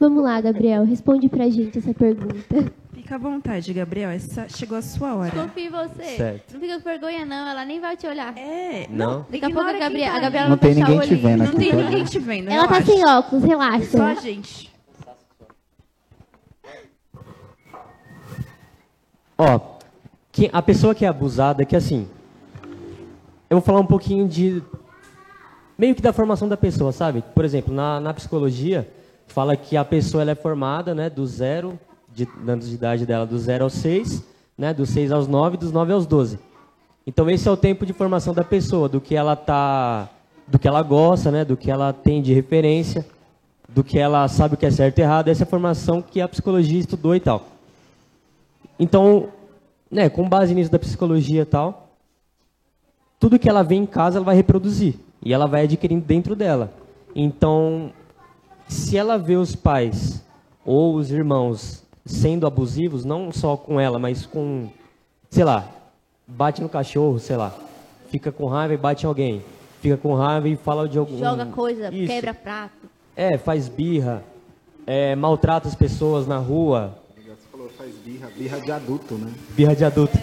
[0.00, 2.72] Vamos lá, Gabriel, responde pra gente essa pergunta.
[2.92, 4.10] Fica à vontade, Gabriel.
[4.10, 5.30] Essa chegou a sua hora.
[5.32, 6.16] Confia em você.
[6.16, 6.52] Certo.
[6.54, 7.48] Não fica com vergonha, não.
[7.48, 8.32] Ela nem vai te olhar.
[8.36, 8.86] É.
[8.90, 9.26] Não?
[9.28, 11.02] Daqui a pouco a quem Gabriela, tá a Gabriela Não vai tem fechar ninguém o
[11.02, 11.28] te olhinho.
[11.28, 11.58] vendo Não aqui.
[11.58, 11.76] tem tá?
[11.76, 12.92] ninguém te vendo, Ela tá relaxa.
[12.92, 14.20] sem óculos, Só a relaxa.
[14.20, 14.72] gente.
[19.36, 19.60] Ó,
[20.32, 22.08] que- a pessoa que é abusada, que assim,
[23.48, 24.62] eu vou falar um pouquinho de
[25.78, 27.22] meio que da formação da pessoa, sabe?
[27.32, 28.88] Por exemplo, na, na psicologia
[29.28, 31.78] fala que a pessoa ela é formada, né, do zero
[32.12, 34.24] de de idade dela, do zero aos seis,
[34.56, 36.40] né, dos seis aos nove, dos nove aos doze.
[37.06, 40.08] Então esse é o tempo de formação da pessoa, do que ela tá,
[40.48, 43.06] do que ela gosta, né, do que ela tem de referência,
[43.68, 45.28] do que ela sabe o que é certo e errado.
[45.28, 47.46] Essa é a formação que a psicologia estudou e tal.
[48.80, 49.28] Então,
[49.90, 51.90] né, com base nisso da psicologia e tal,
[53.20, 56.72] tudo que ela vê em casa ela vai reproduzir e ela vai adquirindo dentro dela.
[57.14, 57.92] Então,
[58.68, 60.22] se ela vê os pais
[60.64, 64.68] ou os irmãos sendo abusivos, não só com ela, mas com,
[65.30, 65.66] sei lá,
[66.26, 67.54] bate no cachorro, sei lá,
[68.10, 69.42] fica com raiva e bate em alguém,
[69.80, 72.06] fica com raiva e fala de algum Joga coisa, Isso.
[72.12, 72.88] quebra prato.
[73.16, 74.22] É, faz birra,
[74.86, 79.32] é, maltrata as pessoas na rua, Você falou, faz birra, birra de adulto, né?
[79.50, 80.18] Birra de adulto.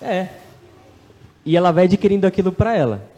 [0.00, 0.28] É.
[1.44, 3.11] E ela vai adquirindo aquilo para ela.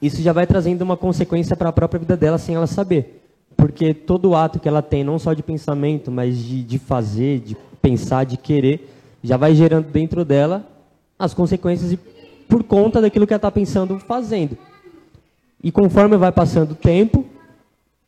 [0.00, 3.22] Isso já vai trazendo uma consequência para a própria vida dela sem ela saber.
[3.56, 7.56] Porque todo ato que ela tem, não só de pensamento, mas de, de fazer, de
[7.82, 8.88] pensar, de querer,
[9.22, 10.64] já vai gerando dentro dela
[11.18, 11.98] as consequências
[12.48, 14.56] por conta daquilo que ela está pensando fazendo.
[15.62, 17.26] E conforme vai passando o tempo,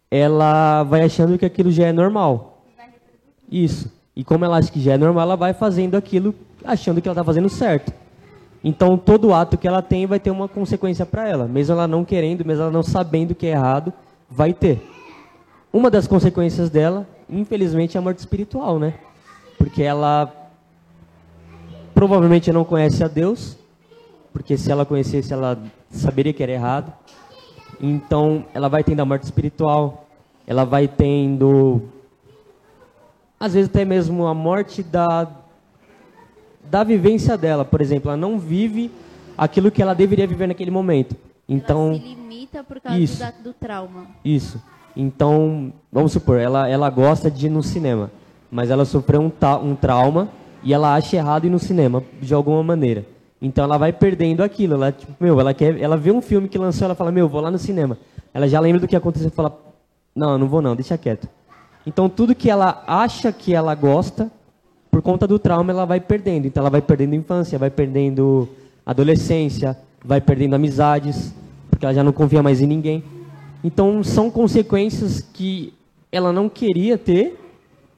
[0.08, 2.64] ela vai achando que aquilo já é normal.
[3.50, 3.90] Isso.
[4.14, 7.14] E como ela acha que já é normal, ela vai fazendo aquilo achando que ela
[7.14, 7.92] está fazendo certo.
[8.62, 11.46] Então, todo ato que ela tem vai ter uma consequência para ela.
[11.46, 13.92] Mesmo ela não querendo, mesmo ela não sabendo que é errado,
[14.28, 14.86] vai ter.
[15.72, 18.94] Uma das consequências dela, infelizmente, é a morte espiritual, né?
[19.56, 20.30] Porque ela
[21.94, 23.56] provavelmente não conhece a Deus,
[24.32, 25.58] porque se ela conhecesse, ela
[25.90, 26.92] saberia que era errado.
[27.80, 30.06] Então, ela vai tendo a morte espiritual,
[30.46, 31.82] ela vai tendo
[33.40, 35.26] às vezes até mesmo a morte da,
[36.70, 37.64] da vivência dela.
[37.64, 38.90] Por exemplo, ela não vive
[39.36, 41.16] aquilo que ela deveria viver naquele momento.
[41.48, 43.22] Então, ela se limita por causa isso.
[43.42, 44.06] do, do trauma.
[44.24, 44.62] isso.
[44.96, 48.10] Então, vamos supor, ela, ela gosta de ir no cinema,
[48.50, 50.28] mas ela sofreu um, ta- um trauma
[50.62, 53.04] e ela acha errado ir no cinema, de alguma maneira.
[53.40, 54.74] Então ela vai perdendo aquilo.
[54.74, 57.40] Ela, tipo, meu, ela, quer, ela vê um filme que lançou, ela fala, meu, vou
[57.40, 57.96] lá no cinema.
[58.34, 59.58] Ela já lembra do que aconteceu e fala,
[60.14, 61.26] não, não vou não, deixa quieto.
[61.86, 64.30] Então tudo que ela acha que ela gosta,
[64.90, 66.46] por conta do trauma, ela vai perdendo.
[66.46, 68.48] Então ela vai perdendo infância, vai perdendo
[68.84, 71.32] adolescência, vai perdendo amizades,
[71.70, 73.04] porque ela já não confia mais em ninguém.
[73.62, 75.72] Então são consequências que
[76.10, 77.38] ela não queria ter,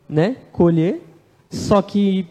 [0.09, 1.00] né, colher,
[1.50, 2.26] só que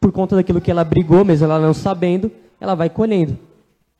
[0.00, 3.36] por conta daquilo que ela brigou, mesmo ela não sabendo, ela vai colhendo.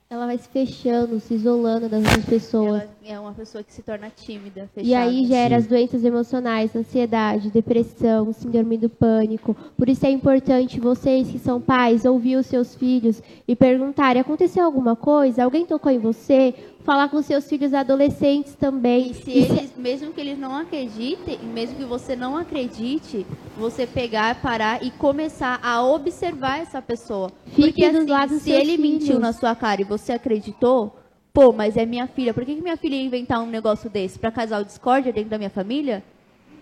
[0.09, 2.83] Ela vai se fechando, se isolando das outras pessoas.
[2.83, 4.87] Ela é uma pessoa que se torna tímida, fechada.
[4.87, 9.57] E aí gera as doenças emocionais, ansiedade, depressão, síndrome do pânico.
[9.77, 14.65] Por isso é importante vocês que são pais ouvir os seus filhos e perguntar: aconteceu
[14.65, 15.43] alguma coisa?
[15.43, 16.55] Alguém tocou em você?
[16.87, 19.11] Falar com seus filhos adolescentes também.
[19.11, 23.27] E se eles, mesmo que eles não acreditem, mesmo que você não acredite,
[23.59, 27.33] você pegar, parar e começar a observar essa pessoa.
[27.47, 29.21] Fique Porque assim, lado dos se ele mentiu filhos.
[29.21, 30.97] na sua cara e você acreditou,
[31.33, 32.33] pô, mas é minha filha.
[32.33, 34.17] Por que, que minha filha ia inventar um negócio desse?
[34.17, 36.05] Pra casar o discórdia dentro da minha família?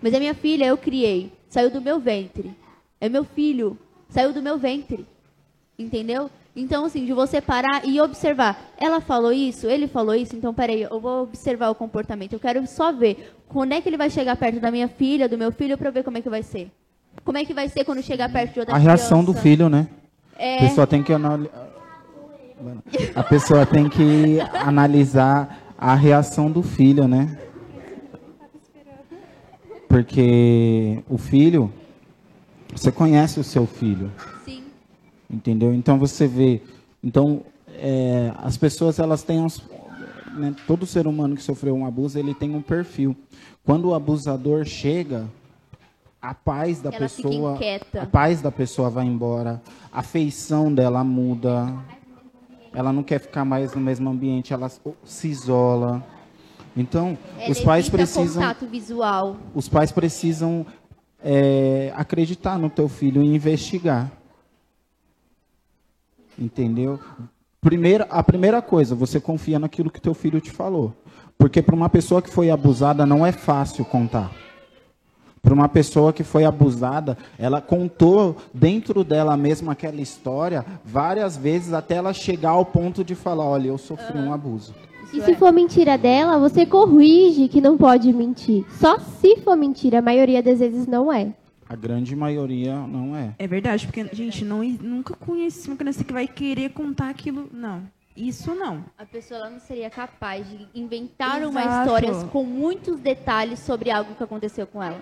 [0.01, 1.31] Mas é minha filha, eu criei.
[1.47, 2.51] Saiu do meu ventre.
[2.99, 3.77] É meu filho.
[4.09, 5.05] Saiu do meu ventre.
[5.77, 6.31] Entendeu?
[6.55, 8.71] Então, assim, de você parar e observar.
[8.77, 12.31] Ela falou isso, ele falou isso, então peraí, eu vou observar o comportamento.
[12.33, 15.37] Eu quero só ver quando é que ele vai chegar perto da minha filha, do
[15.37, 16.71] meu filho, pra eu ver como é que vai ser.
[17.25, 19.41] Como é que vai ser quando chegar perto de outra A reação do criança?
[19.41, 19.87] filho, né?
[20.37, 21.13] É, A pessoa tem que
[23.15, 27.37] a pessoa tem que analisar a reação do filho, né?
[29.87, 31.71] Porque o filho,
[32.73, 34.11] você conhece o seu filho,
[34.43, 34.64] sim.
[35.29, 35.73] Entendeu?
[35.73, 36.61] Então você vê,
[37.03, 37.41] então
[37.73, 39.61] é, as pessoas elas têm uns,
[40.35, 43.15] né, todo ser humano que sofreu um abuso ele tem um perfil.
[43.63, 45.25] Quando o abusador chega,
[46.21, 47.59] a paz da Ela pessoa,
[47.99, 49.61] a paz da pessoa vai embora,
[49.91, 51.73] a feição dela muda,
[52.73, 54.69] ela não quer ficar mais no mesmo ambiente, ela
[55.03, 56.03] se isola.
[56.75, 59.37] Então, Ela os pais precisam, contato visual.
[59.53, 60.65] os pais precisam
[61.23, 64.11] é, acreditar no teu filho e investigar.
[66.37, 66.99] Entendeu?
[67.61, 70.93] Primeira, a primeira coisa, você confia naquilo que teu filho te falou.
[71.37, 74.31] Porque para uma pessoa que foi abusada não é fácil contar.
[75.41, 81.71] Para uma pessoa que foi abusada, ela contou dentro dela mesma aquela história várias vezes
[81.71, 84.73] até ela chegar ao ponto de falar, olha, eu sofri um abuso.
[85.13, 88.65] E se for mentira dela, você corrige que não pode mentir.
[88.79, 91.31] Só se for mentira, a maioria das vezes não é.
[91.67, 93.33] A grande maioria não é.
[93.39, 97.49] É verdade, porque, gente, não, nunca conheci uma criança que vai querer contar aquilo.
[97.51, 97.89] Não.
[98.15, 98.85] Isso não.
[98.97, 101.81] A pessoa ela não seria capaz de inventar uma Exato.
[101.81, 105.01] história com muitos detalhes sobre algo que aconteceu com ela.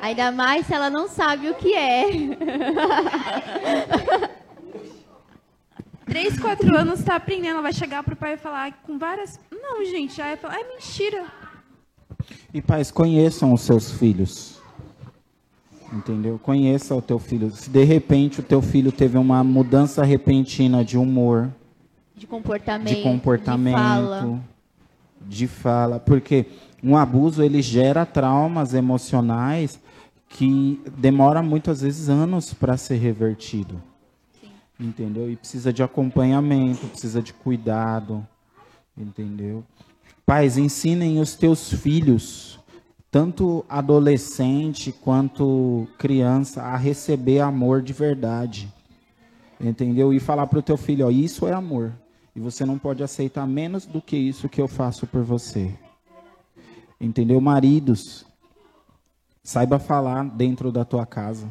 [0.00, 2.06] Ainda mais se ela não sabe o que é.
[6.06, 9.38] Três, quatro anos tá aprendendo, ela vai chegar pro pai e falar com várias.
[9.50, 11.24] Não, gente, aí vai falar, é mentira.
[12.52, 14.60] E pais, conheçam os seus filhos.
[15.92, 16.38] Entendeu?
[16.38, 17.50] Conheça o teu filho.
[17.50, 21.50] Se de repente o teu filho teve uma mudança repentina de humor,
[22.16, 22.94] De comportamento.
[22.94, 24.40] de comportamento, De fala.
[25.26, 26.46] de fala, porque
[26.82, 29.80] um abuso ele gera traumas emocionais
[30.28, 33.82] que demora muitas vezes anos para ser revertido.
[34.78, 35.28] Entendeu?
[35.30, 38.26] E precisa de acompanhamento, precisa de cuidado,
[38.96, 39.64] entendeu?
[40.30, 42.60] Pais, ensinem os teus filhos,
[43.10, 48.72] tanto adolescente quanto criança, a receber amor de verdade.
[49.60, 50.14] Entendeu?
[50.14, 51.92] E falar para o teu filho, ó, isso é amor.
[52.32, 55.76] E você não pode aceitar menos do que isso que eu faço por você.
[57.00, 57.40] Entendeu?
[57.40, 58.24] Maridos,
[59.42, 61.48] saiba falar dentro da tua casa.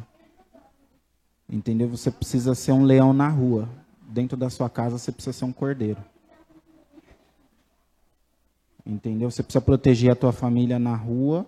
[1.46, 1.86] Entendeu?
[1.90, 3.68] Você precisa ser um leão na rua.
[4.08, 6.02] Dentro da sua casa você precisa ser um cordeiro.
[8.84, 9.30] Entendeu?
[9.30, 11.46] Você precisa proteger a tua família na rua,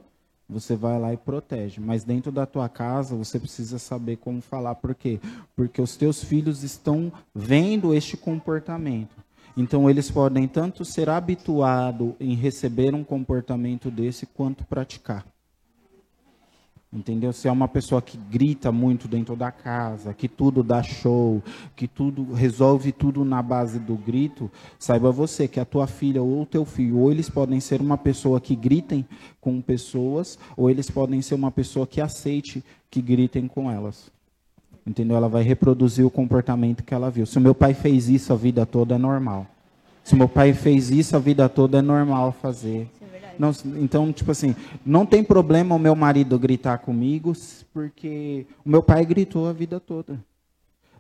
[0.49, 1.81] você vai lá e protege.
[1.81, 4.75] Mas dentro da tua casa, você precisa saber como falar.
[4.75, 5.19] Por quê?
[5.57, 9.17] Porque os teus filhos estão vendo este comportamento.
[9.57, 15.27] Então, eles podem tanto ser habituados em receber um comportamento desse, quanto praticar.
[16.93, 17.33] Entendeu?
[17.33, 21.43] Se é uma pessoa que grita muito dentro da casa, que tudo dá show,
[21.75, 26.43] que tudo resolve tudo na base do grito, saiba você que a tua filha ou
[26.43, 29.07] o teu filho, ou eles podem ser uma pessoa que gritem
[29.41, 34.13] com pessoas, ou eles podem ser uma pessoa que aceite que gritem com elas.
[34.87, 35.17] Entendeu?
[35.17, 37.25] Ela vai reproduzir o comportamento que ela viu.
[37.25, 39.47] Se o meu pai fez isso a vida toda, é normal.
[40.05, 42.87] Se meu pai fez isso a vida toda, é normal fazer.
[43.39, 44.55] Não, então, tipo assim,
[44.85, 47.33] não tem problema o meu marido gritar comigo,
[47.73, 50.19] porque o meu pai gritou a vida toda.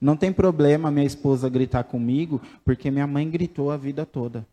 [0.01, 4.45] Não tem problema minha esposa gritar comigo, porque minha mãe gritou a vida toda.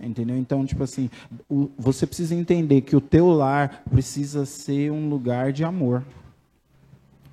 [0.00, 0.36] Entendeu?
[0.36, 1.10] Então, tipo assim,
[1.48, 6.04] o- você precisa entender que o teu lar precisa ser um lugar de amor.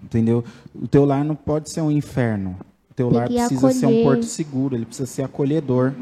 [0.04, 0.44] Entendeu?
[0.74, 2.56] O teu lar não pode ser um inferno.
[2.90, 4.04] O teu Tem lar precisa ser um acolher.
[4.04, 5.94] porto seguro, ele precisa ser acolhedor.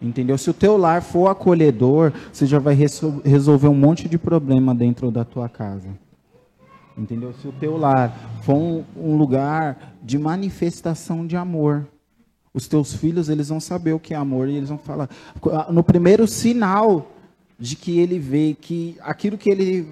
[0.00, 0.36] Entendeu?
[0.36, 4.74] Se o teu lar for acolhedor, você já vai resol- resolver um monte de problema
[4.74, 5.88] dentro da tua casa.
[6.96, 7.32] Entendeu?
[7.40, 11.86] Se o teu lar for um, um lugar de manifestação de amor,
[12.52, 15.08] os teus filhos eles vão saber o que é amor e eles vão falar.
[15.70, 17.10] No primeiro sinal
[17.58, 19.88] de que ele vê que aquilo que ele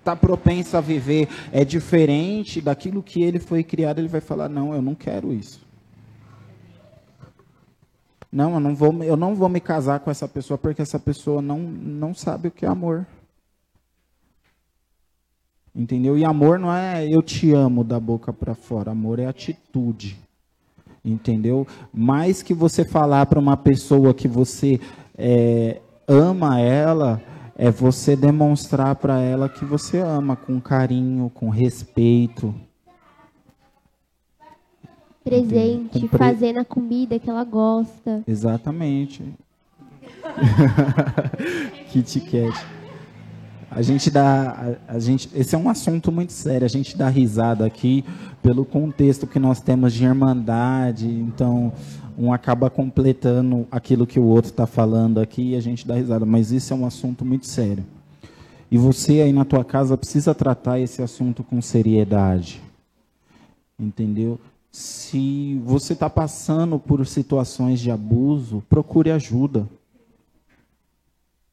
[0.00, 4.74] está propenso a viver é diferente daquilo que ele foi criado, ele vai falar: não,
[4.74, 5.67] eu não quero isso.
[8.30, 11.40] Não, eu não vou, eu não vou me casar com essa pessoa porque essa pessoa
[11.40, 13.06] não, não sabe o que é amor.
[15.74, 16.18] Entendeu?
[16.18, 18.90] E amor não é eu te amo da boca para fora.
[18.90, 20.18] Amor é atitude.
[21.04, 21.66] Entendeu?
[21.92, 24.80] Mais que você falar para uma pessoa que você
[25.16, 27.22] é, ama ela,
[27.56, 32.54] é você demonstrar para ela que você ama com carinho, com respeito.
[35.28, 38.22] Presente, Com pre- fazendo a comida que ela gosta.
[38.26, 39.22] Exatamente.
[41.90, 42.66] Kit Kat.
[43.70, 46.64] A gente dá, a, a gente, esse é um assunto muito sério.
[46.64, 48.04] A gente dá risada aqui
[48.42, 51.06] pelo contexto que nós temos de irmandade.
[51.06, 51.72] Então,
[52.16, 56.24] um acaba completando aquilo que o outro está falando aqui e a gente dá risada.
[56.24, 57.84] Mas isso é um assunto muito sério.
[58.70, 62.60] E você aí na tua casa precisa tratar esse assunto com seriedade.
[63.78, 64.40] Entendeu?
[64.70, 69.68] Se você está passando por situações de abuso, procure ajuda.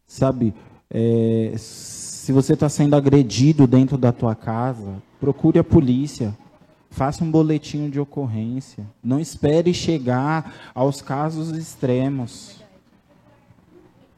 [0.06, 0.54] Sabe?
[0.90, 6.36] É, se você está sendo agredido dentro da tua casa, procure a polícia.
[6.90, 8.86] Faça um boletim de ocorrência.
[9.04, 12.62] Não espere chegar aos casos extremos.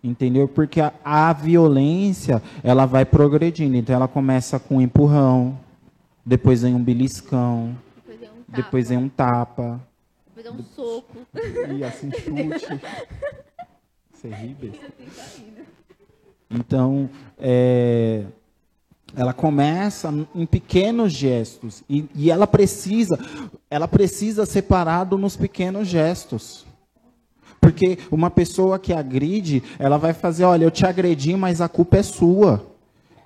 [0.04, 0.48] Entendeu?
[0.48, 3.76] Porque a, a violência, ela vai progredindo.
[3.76, 5.58] Então, ela começa com um empurrão,
[6.26, 7.76] depois vem um beliscão,
[8.48, 9.82] tapa, depois vem um tapa,
[10.28, 11.18] depois é um soco.
[11.76, 12.82] e assim chute.
[14.14, 14.88] Você ri, besta?
[16.50, 18.24] Então, é,
[19.16, 23.20] ela começa em pequenos gestos e, e ela precisa,
[23.70, 26.66] ela precisa ser parado nos pequenos gestos.
[27.60, 31.98] Porque uma pessoa que agride, ela vai fazer, olha, eu te agredi, mas a culpa
[31.98, 32.66] é sua.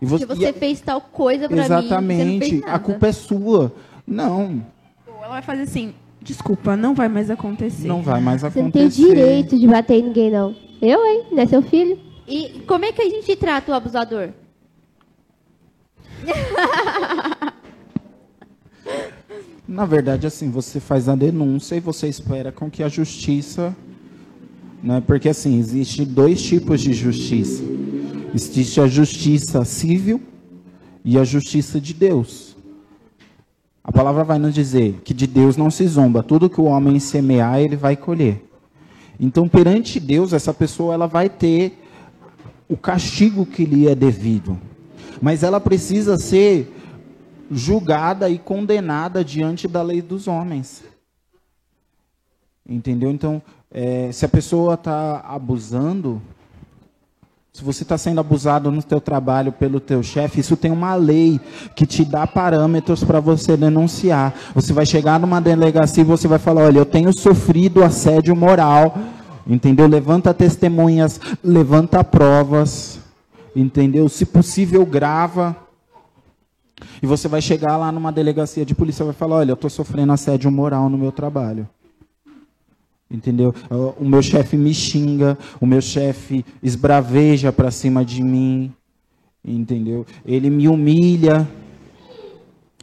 [0.01, 1.63] E Porque você e- fez tal coisa pra mim.
[1.63, 3.71] Exatamente, a culpa é sua.
[4.07, 4.65] Não,
[5.31, 7.87] ela vai fazer assim, desculpa, não vai mais acontecer.
[7.87, 9.07] não vai mais Você não tem acontecer.
[9.07, 10.53] direito de bater em ninguém, não.
[10.81, 11.23] Eu, hein?
[11.31, 11.97] Não é seu filho?
[12.27, 14.29] E como é que a gente trata o abusador?
[19.67, 23.73] Na verdade, assim, você faz a denúncia e você espera com que a justiça.
[24.83, 25.01] Né?
[25.05, 27.63] Porque, assim, existe dois tipos de justiça:
[28.33, 30.21] existe a justiça civil
[31.05, 32.51] e a justiça de Deus.
[33.83, 36.99] A palavra vai nos dizer que de Deus não se zomba, tudo que o homem
[36.99, 38.43] semear, ele vai colher.
[39.19, 41.79] Então, perante Deus, essa pessoa ela vai ter
[42.69, 44.57] o castigo que lhe é devido.
[45.21, 46.71] Mas ela precisa ser
[47.51, 50.83] julgada e condenada diante da lei dos homens.
[52.67, 53.11] Entendeu?
[53.11, 56.21] Então, é, se a pessoa está abusando,
[57.53, 61.39] se você está sendo abusado no teu trabalho pelo teu chefe, isso tem uma lei
[61.75, 64.33] que te dá parâmetros para você denunciar.
[64.55, 68.97] Você vai chegar numa delegacia e você vai falar, olha, eu tenho sofrido assédio moral,
[69.45, 69.85] entendeu?
[69.85, 72.99] Levanta testemunhas, levanta provas,
[73.53, 74.07] entendeu?
[74.07, 75.53] Se possível, grava.
[77.03, 79.69] E você vai chegar lá numa delegacia de polícia e vai falar, olha, eu estou
[79.69, 81.67] sofrendo assédio moral no meu trabalho.
[83.11, 83.53] Entendeu?
[83.99, 88.71] O meu chefe me xinga, o meu chefe esbraveja para cima de mim.
[89.43, 90.05] Entendeu?
[90.25, 91.47] Ele me humilha.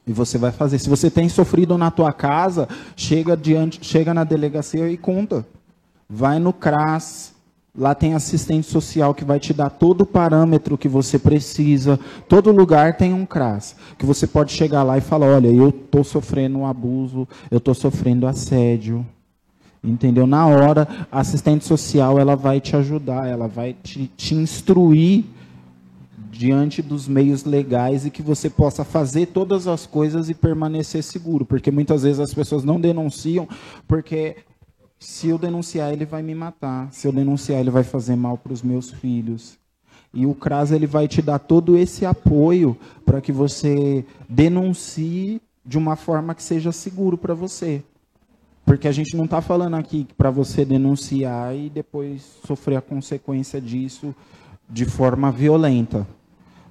[0.06, 0.78] E você vai fazer.
[0.78, 5.46] Se você tem sofrido na tua casa, chega diante, chega na delegacia e conta.
[6.08, 7.34] Vai no CRAS,
[7.76, 12.00] lá tem assistente social que vai te dar todo o parâmetro que você precisa.
[12.26, 16.02] Todo lugar tem um CRAS, que você pode chegar lá e falar, olha, eu estou
[16.02, 19.06] sofrendo um abuso, eu estou sofrendo assédio.
[19.82, 20.26] Entendeu?
[20.26, 25.24] Na hora, a assistente social ela vai te ajudar, ela vai te, te instruir
[26.30, 31.44] diante dos meios legais e que você possa fazer todas as coisas e permanecer seguro,
[31.44, 33.48] porque muitas vezes as pessoas não denunciam
[33.88, 34.36] porque
[34.98, 38.52] se eu denunciar ele vai me matar, se eu denunciar ele vai fazer mal para
[38.52, 39.58] os meus filhos.
[40.12, 45.76] E o CRAS ele vai te dar todo esse apoio para que você denuncie de
[45.76, 47.82] uma forma que seja seguro para você.
[48.68, 53.58] Porque a gente não está falando aqui para você denunciar e depois sofrer a consequência
[53.58, 54.14] disso
[54.68, 56.06] de forma violenta.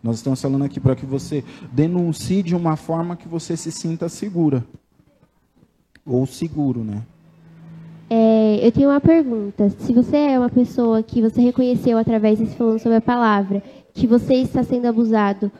[0.04, 4.08] Nós estamos falando aqui para que você denuncie de uma forma que você se sinta
[4.10, 4.64] segura.
[6.06, 7.02] Ou seguro, né?
[8.12, 9.68] É, eu tenho uma pergunta.
[9.80, 13.64] Se você é uma pessoa que você reconheceu através de falando sobre a palavra,
[13.96, 15.52] que você está sendo abusado,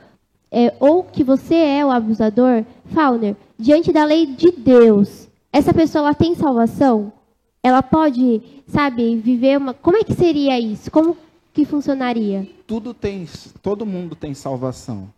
[0.52, 2.64] é, ou que você é o abusador,
[2.94, 7.12] Fauner, diante da lei de Deus, essa pessoa ela tem salvação?
[7.62, 9.74] Ela pode, sabe, viver uma.
[9.74, 10.90] Como é que seria isso?
[10.90, 11.16] Como
[11.52, 12.48] que funcionaria?
[12.66, 13.26] Tudo tem,
[13.62, 15.12] todo mundo tem salvação,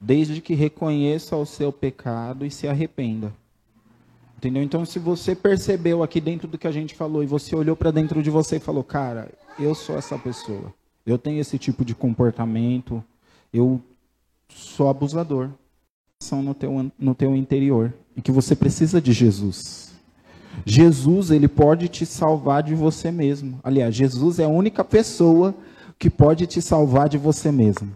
[0.00, 3.32] desde que reconheça o seu pecado e se arrependa.
[4.36, 4.62] Entendeu?
[4.62, 7.90] Então, se você percebeu aqui dentro do que a gente falou e você olhou para
[7.90, 10.72] dentro de você e falou, cara, eu sou essa pessoa,
[11.04, 13.02] eu tenho esse tipo de comportamento,
[13.52, 13.80] eu
[14.48, 15.50] sou abusador,
[16.20, 19.92] são no teu, no teu interior e que você precisa de Jesus.
[20.66, 23.60] Jesus, ele pode te salvar de você mesmo.
[23.62, 25.54] Aliás, Jesus é a única pessoa
[25.96, 27.92] que pode te salvar de você mesmo.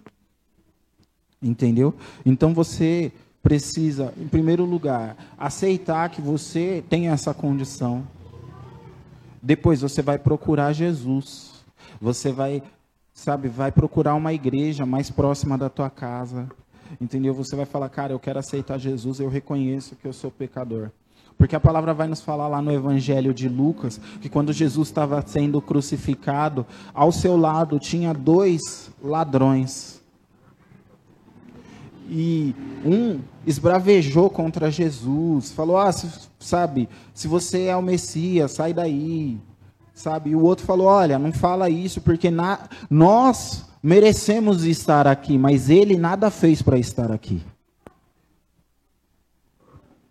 [1.42, 1.92] Entendeu?
[2.24, 3.10] Então você
[3.42, 8.06] precisa, em primeiro lugar, aceitar que você tem essa condição.
[9.42, 11.64] Depois você vai procurar Jesus.
[12.00, 12.62] Você vai,
[13.12, 16.48] sabe, vai procurar uma igreja mais próxima da tua casa.
[17.00, 17.34] Entendeu?
[17.34, 20.90] Você vai falar, cara, eu quero aceitar Jesus, eu reconheço que eu sou pecador.
[21.38, 25.22] Porque a palavra vai nos falar lá no Evangelho de Lucas que quando Jesus estava
[25.26, 30.00] sendo crucificado, ao seu lado tinha dois ladrões
[32.08, 35.90] e um esbravejou contra Jesus, falou: "Ah,
[36.38, 39.38] sabe, se você é o Messias, sai daí".
[39.94, 40.30] Sabe?
[40.30, 42.68] E o outro falou: "Olha, não fala isso porque na...
[42.90, 47.42] nós merecemos estar aqui, mas ele nada fez para estar aqui".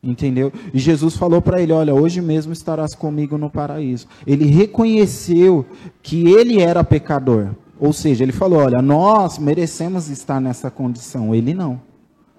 [0.04, 0.52] Entendeu?
[0.74, 4.08] E Jesus falou para ele: Olha, hoje mesmo estarás comigo no paraíso.
[4.26, 5.66] Ele reconheceu
[6.02, 7.52] que ele era pecador.
[7.80, 11.80] Ou seja, ele falou: Olha, nós merecemos estar nessa condição, ele não.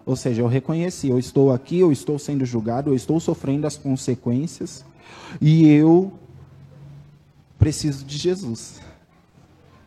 [0.04, 3.76] Ou seja, eu reconheci: eu estou aqui, eu estou sendo julgado, eu estou sofrendo as
[3.76, 4.84] consequências,
[5.40, 6.12] e eu
[7.58, 8.81] preciso de Jesus.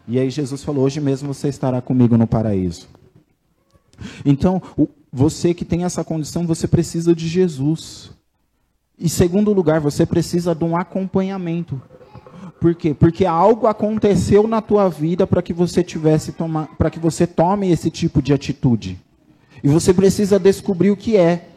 [0.08, 2.88] E aí Jesus falou: Hoje mesmo você estará comigo no paraíso.
[4.26, 4.62] Então,
[5.12, 8.12] você que tem essa condição, você precisa de Jesus.
[8.98, 11.82] E segundo lugar, você precisa de um acompanhamento.
[12.60, 12.94] Por quê?
[12.94, 16.34] Porque algo aconteceu na tua vida para que você tivesse
[16.78, 19.00] para que você tome esse tipo de atitude.
[19.64, 21.50] E você precisa descobrir o que é.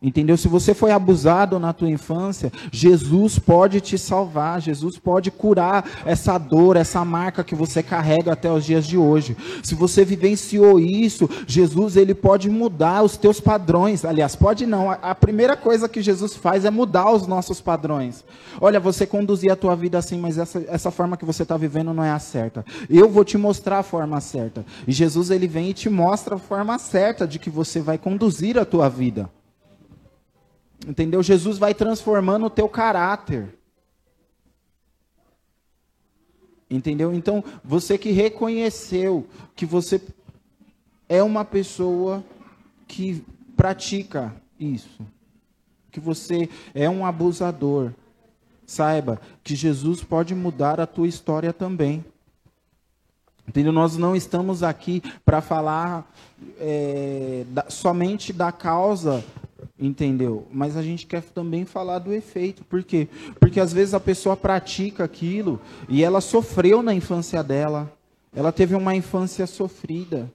[0.00, 0.36] Entendeu?
[0.36, 6.38] Se você foi abusado na tua infância, Jesus pode te salvar, Jesus pode curar essa
[6.38, 9.36] dor, essa marca que você carrega até os dias de hoje.
[9.60, 14.04] Se você vivenciou isso, Jesus ele pode mudar os teus padrões.
[14.04, 14.88] Aliás, pode não.
[14.88, 18.24] A primeira coisa que Jesus faz é mudar os nossos padrões.
[18.60, 21.92] Olha, você conduzir a tua vida assim, mas essa, essa forma que você está vivendo
[21.92, 22.64] não é a certa.
[22.88, 24.64] Eu vou te mostrar a forma certa.
[24.86, 28.56] E Jesus ele vem e te mostra a forma certa de que você vai conduzir
[28.56, 29.28] a tua vida.
[30.86, 31.22] Entendeu?
[31.22, 33.58] Jesus vai transformando o teu caráter.
[36.70, 37.12] Entendeu?
[37.14, 39.26] Então, você que reconheceu
[39.56, 40.00] que você
[41.08, 42.22] é uma pessoa
[42.86, 43.24] que
[43.56, 45.00] pratica isso,
[45.90, 47.92] que você é um abusador,
[48.66, 52.04] saiba que Jesus pode mudar a tua história também.
[53.48, 53.72] Entendeu?
[53.72, 56.06] Nós não estamos aqui para falar
[56.58, 59.24] é, da, somente da causa
[59.80, 60.46] Entendeu?
[60.50, 62.64] Mas a gente quer também falar do efeito.
[62.64, 63.06] Por quê?
[63.38, 67.92] Porque às vezes a pessoa pratica aquilo e ela sofreu na infância dela.
[68.34, 70.30] Ela teve uma infância sofrida.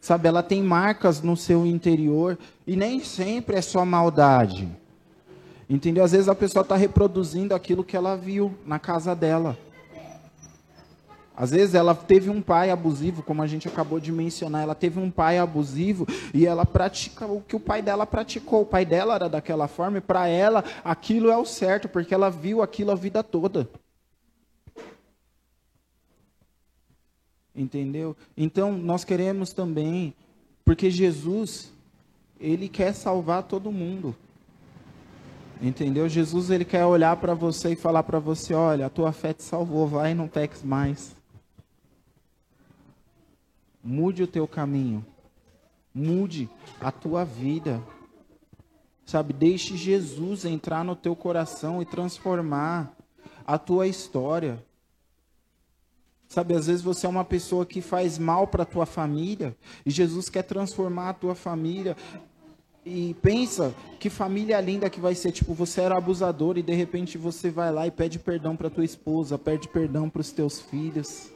[0.00, 4.68] Sabe, ela tem marcas no seu interior e nem sempre é só maldade.
[5.68, 6.04] Entendeu?
[6.04, 9.58] Às vezes a pessoa está reproduzindo aquilo que ela viu na casa dela.
[11.36, 14.98] Às vezes ela teve um pai abusivo, como a gente acabou de mencionar, ela teve
[14.98, 18.62] um pai abusivo e ela pratica o que o pai dela praticou.
[18.62, 22.30] O pai dela era daquela forma e para ela aquilo é o certo, porque ela
[22.30, 23.68] viu aquilo a vida toda.
[27.54, 28.16] Entendeu?
[28.34, 30.14] Então nós queremos também,
[30.64, 31.70] porque Jesus,
[32.40, 34.16] ele quer salvar todo mundo.
[35.60, 36.08] Entendeu?
[36.08, 39.42] Jesus ele quer olhar para você e falar para você, olha, a tua fé te
[39.42, 41.15] salvou, vai e não peques mais.
[43.86, 45.06] Mude o teu caminho.
[45.94, 47.80] Mude a tua vida.
[49.04, 52.92] Sabe, deixe Jesus entrar no teu coração e transformar
[53.46, 54.60] a tua história.
[56.26, 59.56] Sabe, às vezes você é uma pessoa que faz mal para a tua família
[59.86, 61.96] e Jesus quer transformar a tua família.
[62.84, 67.16] E pensa que família linda que vai ser, tipo, você era abusador e de repente
[67.16, 71.35] você vai lá e pede perdão para tua esposa, pede perdão para os teus filhos.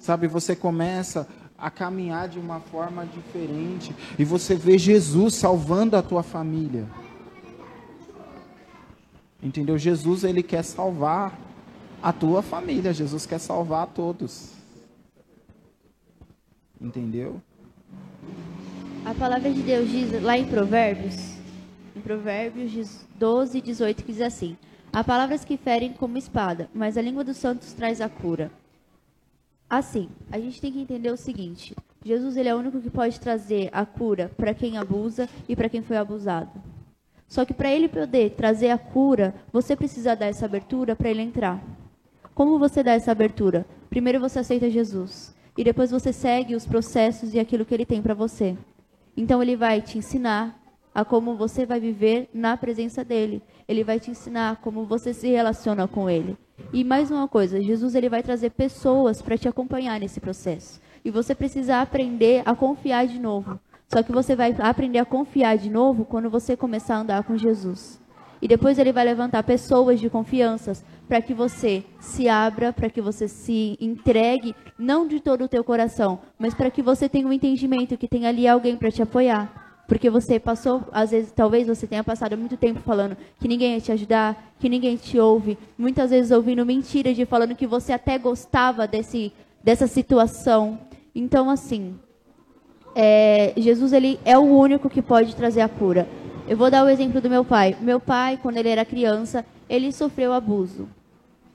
[0.00, 1.28] Sabe, você começa
[1.58, 6.88] a caminhar de uma forma diferente e você vê Jesus salvando a tua família.
[9.42, 9.76] Entendeu?
[9.76, 11.38] Jesus ele quer salvar
[12.02, 14.54] a tua família, Jesus quer salvar a todos.
[16.80, 17.38] Entendeu?
[19.04, 21.14] A palavra de Deus diz lá em Provérbios,
[21.94, 24.56] em Provérbios 12, 18, que diz assim:
[24.90, 28.50] Há palavras que ferem como espada, mas a língua dos santos traz a cura.
[29.70, 33.20] Assim, a gente tem que entender o seguinte: Jesus ele é o único que pode
[33.20, 36.50] trazer a cura para quem abusa e para quem foi abusado.
[37.28, 41.22] Só que para ele poder trazer a cura, você precisa dar essa abertura para ele
[41.22, 41.62] entrar.
[42.34, 43.64] Como você dá essa abertura?
[43.88, 48.02] Primeiro você aceita Jesus e depois você segue os processos e aquilo que ele tem
[48.02, 48.56] para você.
[49.16, 50.60] Então ele vai te ensinar
[50.92, 53.40] a como você vai viver na presença dele.
[53.68, 56.36] Ele vai te ensinar como você se relaciona com ele.
[56.72, 60.80] E mais uma coisa, Jesus ele vai trazer pessoas para te acompanhar nesse processo.
[61.04, 63.58] E você precisa aprender a confiar de novo.
[63.88, 67.36] Só que você vai aprender a confiar de novo quando você começar a andar com
[67.36, 68.00] Jesus.
[68.40, 70.72] E depois ele vai levantar pessoas de confiança
[71.08, 75.64] para que você se abra, para que você se entregue, não de todo o teu
[75.64, 79.59] coração, mas para que você tenha um entendimento que tem ali alguém para te apoiar.
[79.90, 83.80] Porque você passou, às vezes, talvez você tenha passado muito tempo falando que ninguém ia
[83.80, 88.16] te ajudar, que ninguém te ouve, muitas vezes ouvindo mentiras de falando que você até
[88.16, 89.32] gostava desse,
[89.64, 90.78] dessa situação.
[91.12, 91.98] Então, assim,
[92.94, 96.06] é, Jesus ele é o único que pode trazer a cura.
[96.46, 97.76] Eu vou dar o exemplo do meu pai.
[97.80, 100.88] Meu pai, quando ele era criança, ele sofreu abuso.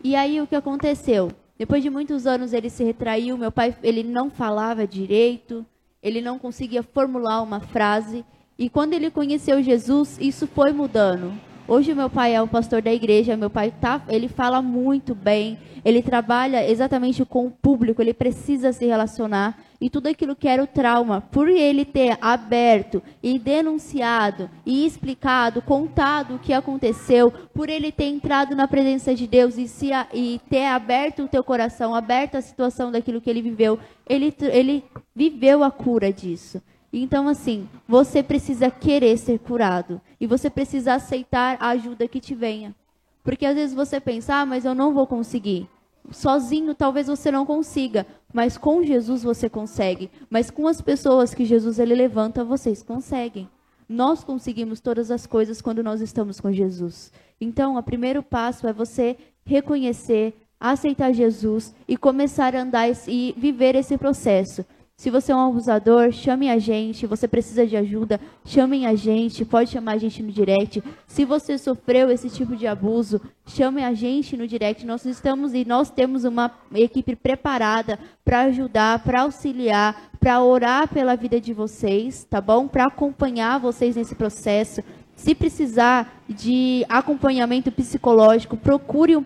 [0.04, 1.32] E aí o que aconteceu?
[1.58, 3.38] Depois de muitos anos ele se retraiu.
[3.38, 5.66] Meu pai ele não falava direito,
[6.06, 8.24] ele não conseguia formular uma frase.
[8.60, 11.34] E quando ele conheceu Jesus, isso foi mudando.
[11.68, 15.58] Hoje meu pai é o pastor da igreja, meu pai tá, ele fala muito bem,
[15.84, 20.64] ele trabalha exatamente com o público, ele precisa se relacionar e tudo aquilo que era
[20.64, 27.70] o trauma, por ele ter aberto e denunciado e explicado, contado o que aconteceu, por
[27.70, 31.94] ele ter entrado na presença de Deus e, se, e ter aberto o teu coração,
[31.94, 34.84] aberto a situação daquilo que ele viveu, ele, ele
[35.16, 36.62] viveu a cura disso.
[36.92, 40.00] Então, assim, você precisa querer ser curado.
[40.20, 42.74] E você precisa aceitar a ajuda que te venha.
[43.22, 45.68] Porque às vezes você pensa, ah, mas eu não vou conseguir.
[46.12, 50.10] Sozinho talvez você não consiga, mas com Jesus você consegue.
[50.30, 53.50] Mas com as pessoas que Jesus ele levanta, vocês conseguem.
[53.88, 57.12] Nós conseguimos todas as coisas quando nós estamos com Jesus.
[57.40, 63.76] Então, o primeiro passo é você reconhecer, aceitar Jesus e começar a andar e viver
[63.76, 64.66] esse processo.
[64.98, 67.06] Se você é um abusador, chame a gente.
[67.06, 69.44] Você precisa de ajuda, chamem a gente.
[69.44, 70.82] Pode chamar a gente no direct.
[71.06, 74.86] Se você sofreu esse tipo de abuso, chame a gente no direct.
[74.86, 81.16] Nós estamos e nós temos uma equipe preparada para ajudar, para auxiliar, para orar pela
[81.16, 82.66] vida de vocês, tá bom?
[82.66, 84.82] Para acompanhar vocês nesse processo.
[85.14, 89.26] Se precisar de acompanhamento psicológico, procure um,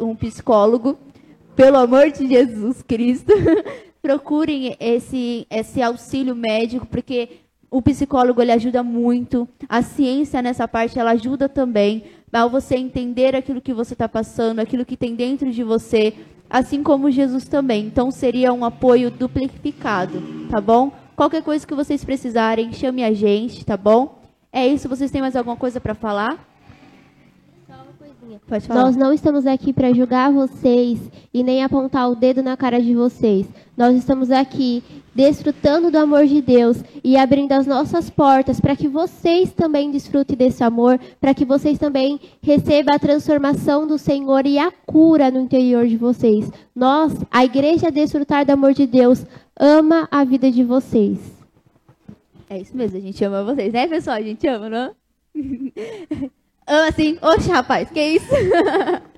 [0.00, 0.98] um psicólogo.
[1.54, 3.32] Pelo amor de Jesus Cristo.
[4.02, 7.28] procurem esse, esse auxílio médico, porque
[7.70, 13.34] o psicólogo ele ajuda muito, a ciência nessa parte ela ajuda também ao você entender
[13.34, 16.14] aquilo que você está passando, aquilo que tem dentro de você,
[16.48, 17.86] assim como Jesus também.
[17.86, 20.92] Então seria um apoio duplicado, tá bom?
[21.16, 24.20] Qualquer coisa que vocês precisarem, chame a gente, tá bom?
[24.52, 24.88] É isso.
[24.88, 26.49] Vocês têm mais alguma coisa para falar?
[28.68, 30.98] Nós não estamos aqui para julgar vocês
[31.34, 33.46] e nem apontar o dedo na cara de vocês.
[33.76, 38.86] Nós estamos aqui desfrutando do amor de Deus e abrindo as nossas portas para que
[38.86, 44.58] vocês também desfrutem desse amor, para que vocês também recebam a transformação do Senhor e
[44.58, 46.50] a cura no interior de vocês.
[46.74, 49.26] Nós, a igreja Desfrutar do Amor de Deus,
[49.58, 51.18] ama a vida de vocês.
[52.48, 54.16] É isso mesmo, a gente ama vocês, né, pessoal?
[54.16, 54.94] A gente ama, não?
[56.70, 58.34] ama assim, oxe, rapaz, que isso?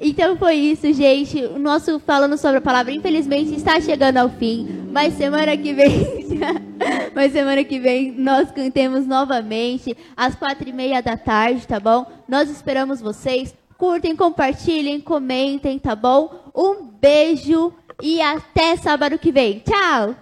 [0.00, 1.44] então foi isso, gente.
[1.44, 4.88] O nosso falando sobre a palavra, infelizmente, está chegando ao fim.
[4.90, 6.38] Mas semana que vem,
[7.14, 12.06] mas semana que vem nós cantemos novamente às quatro e meia da tarde, tá bom?
[12.28, 13.54] Nós esperamos vocês.
[13.76, 16.52] Curtem, compartilhem, comentem, tá bom?
[16.54, 19.60] Um beijo e até sábado que vem.
[19.60, 20.14] Tchau!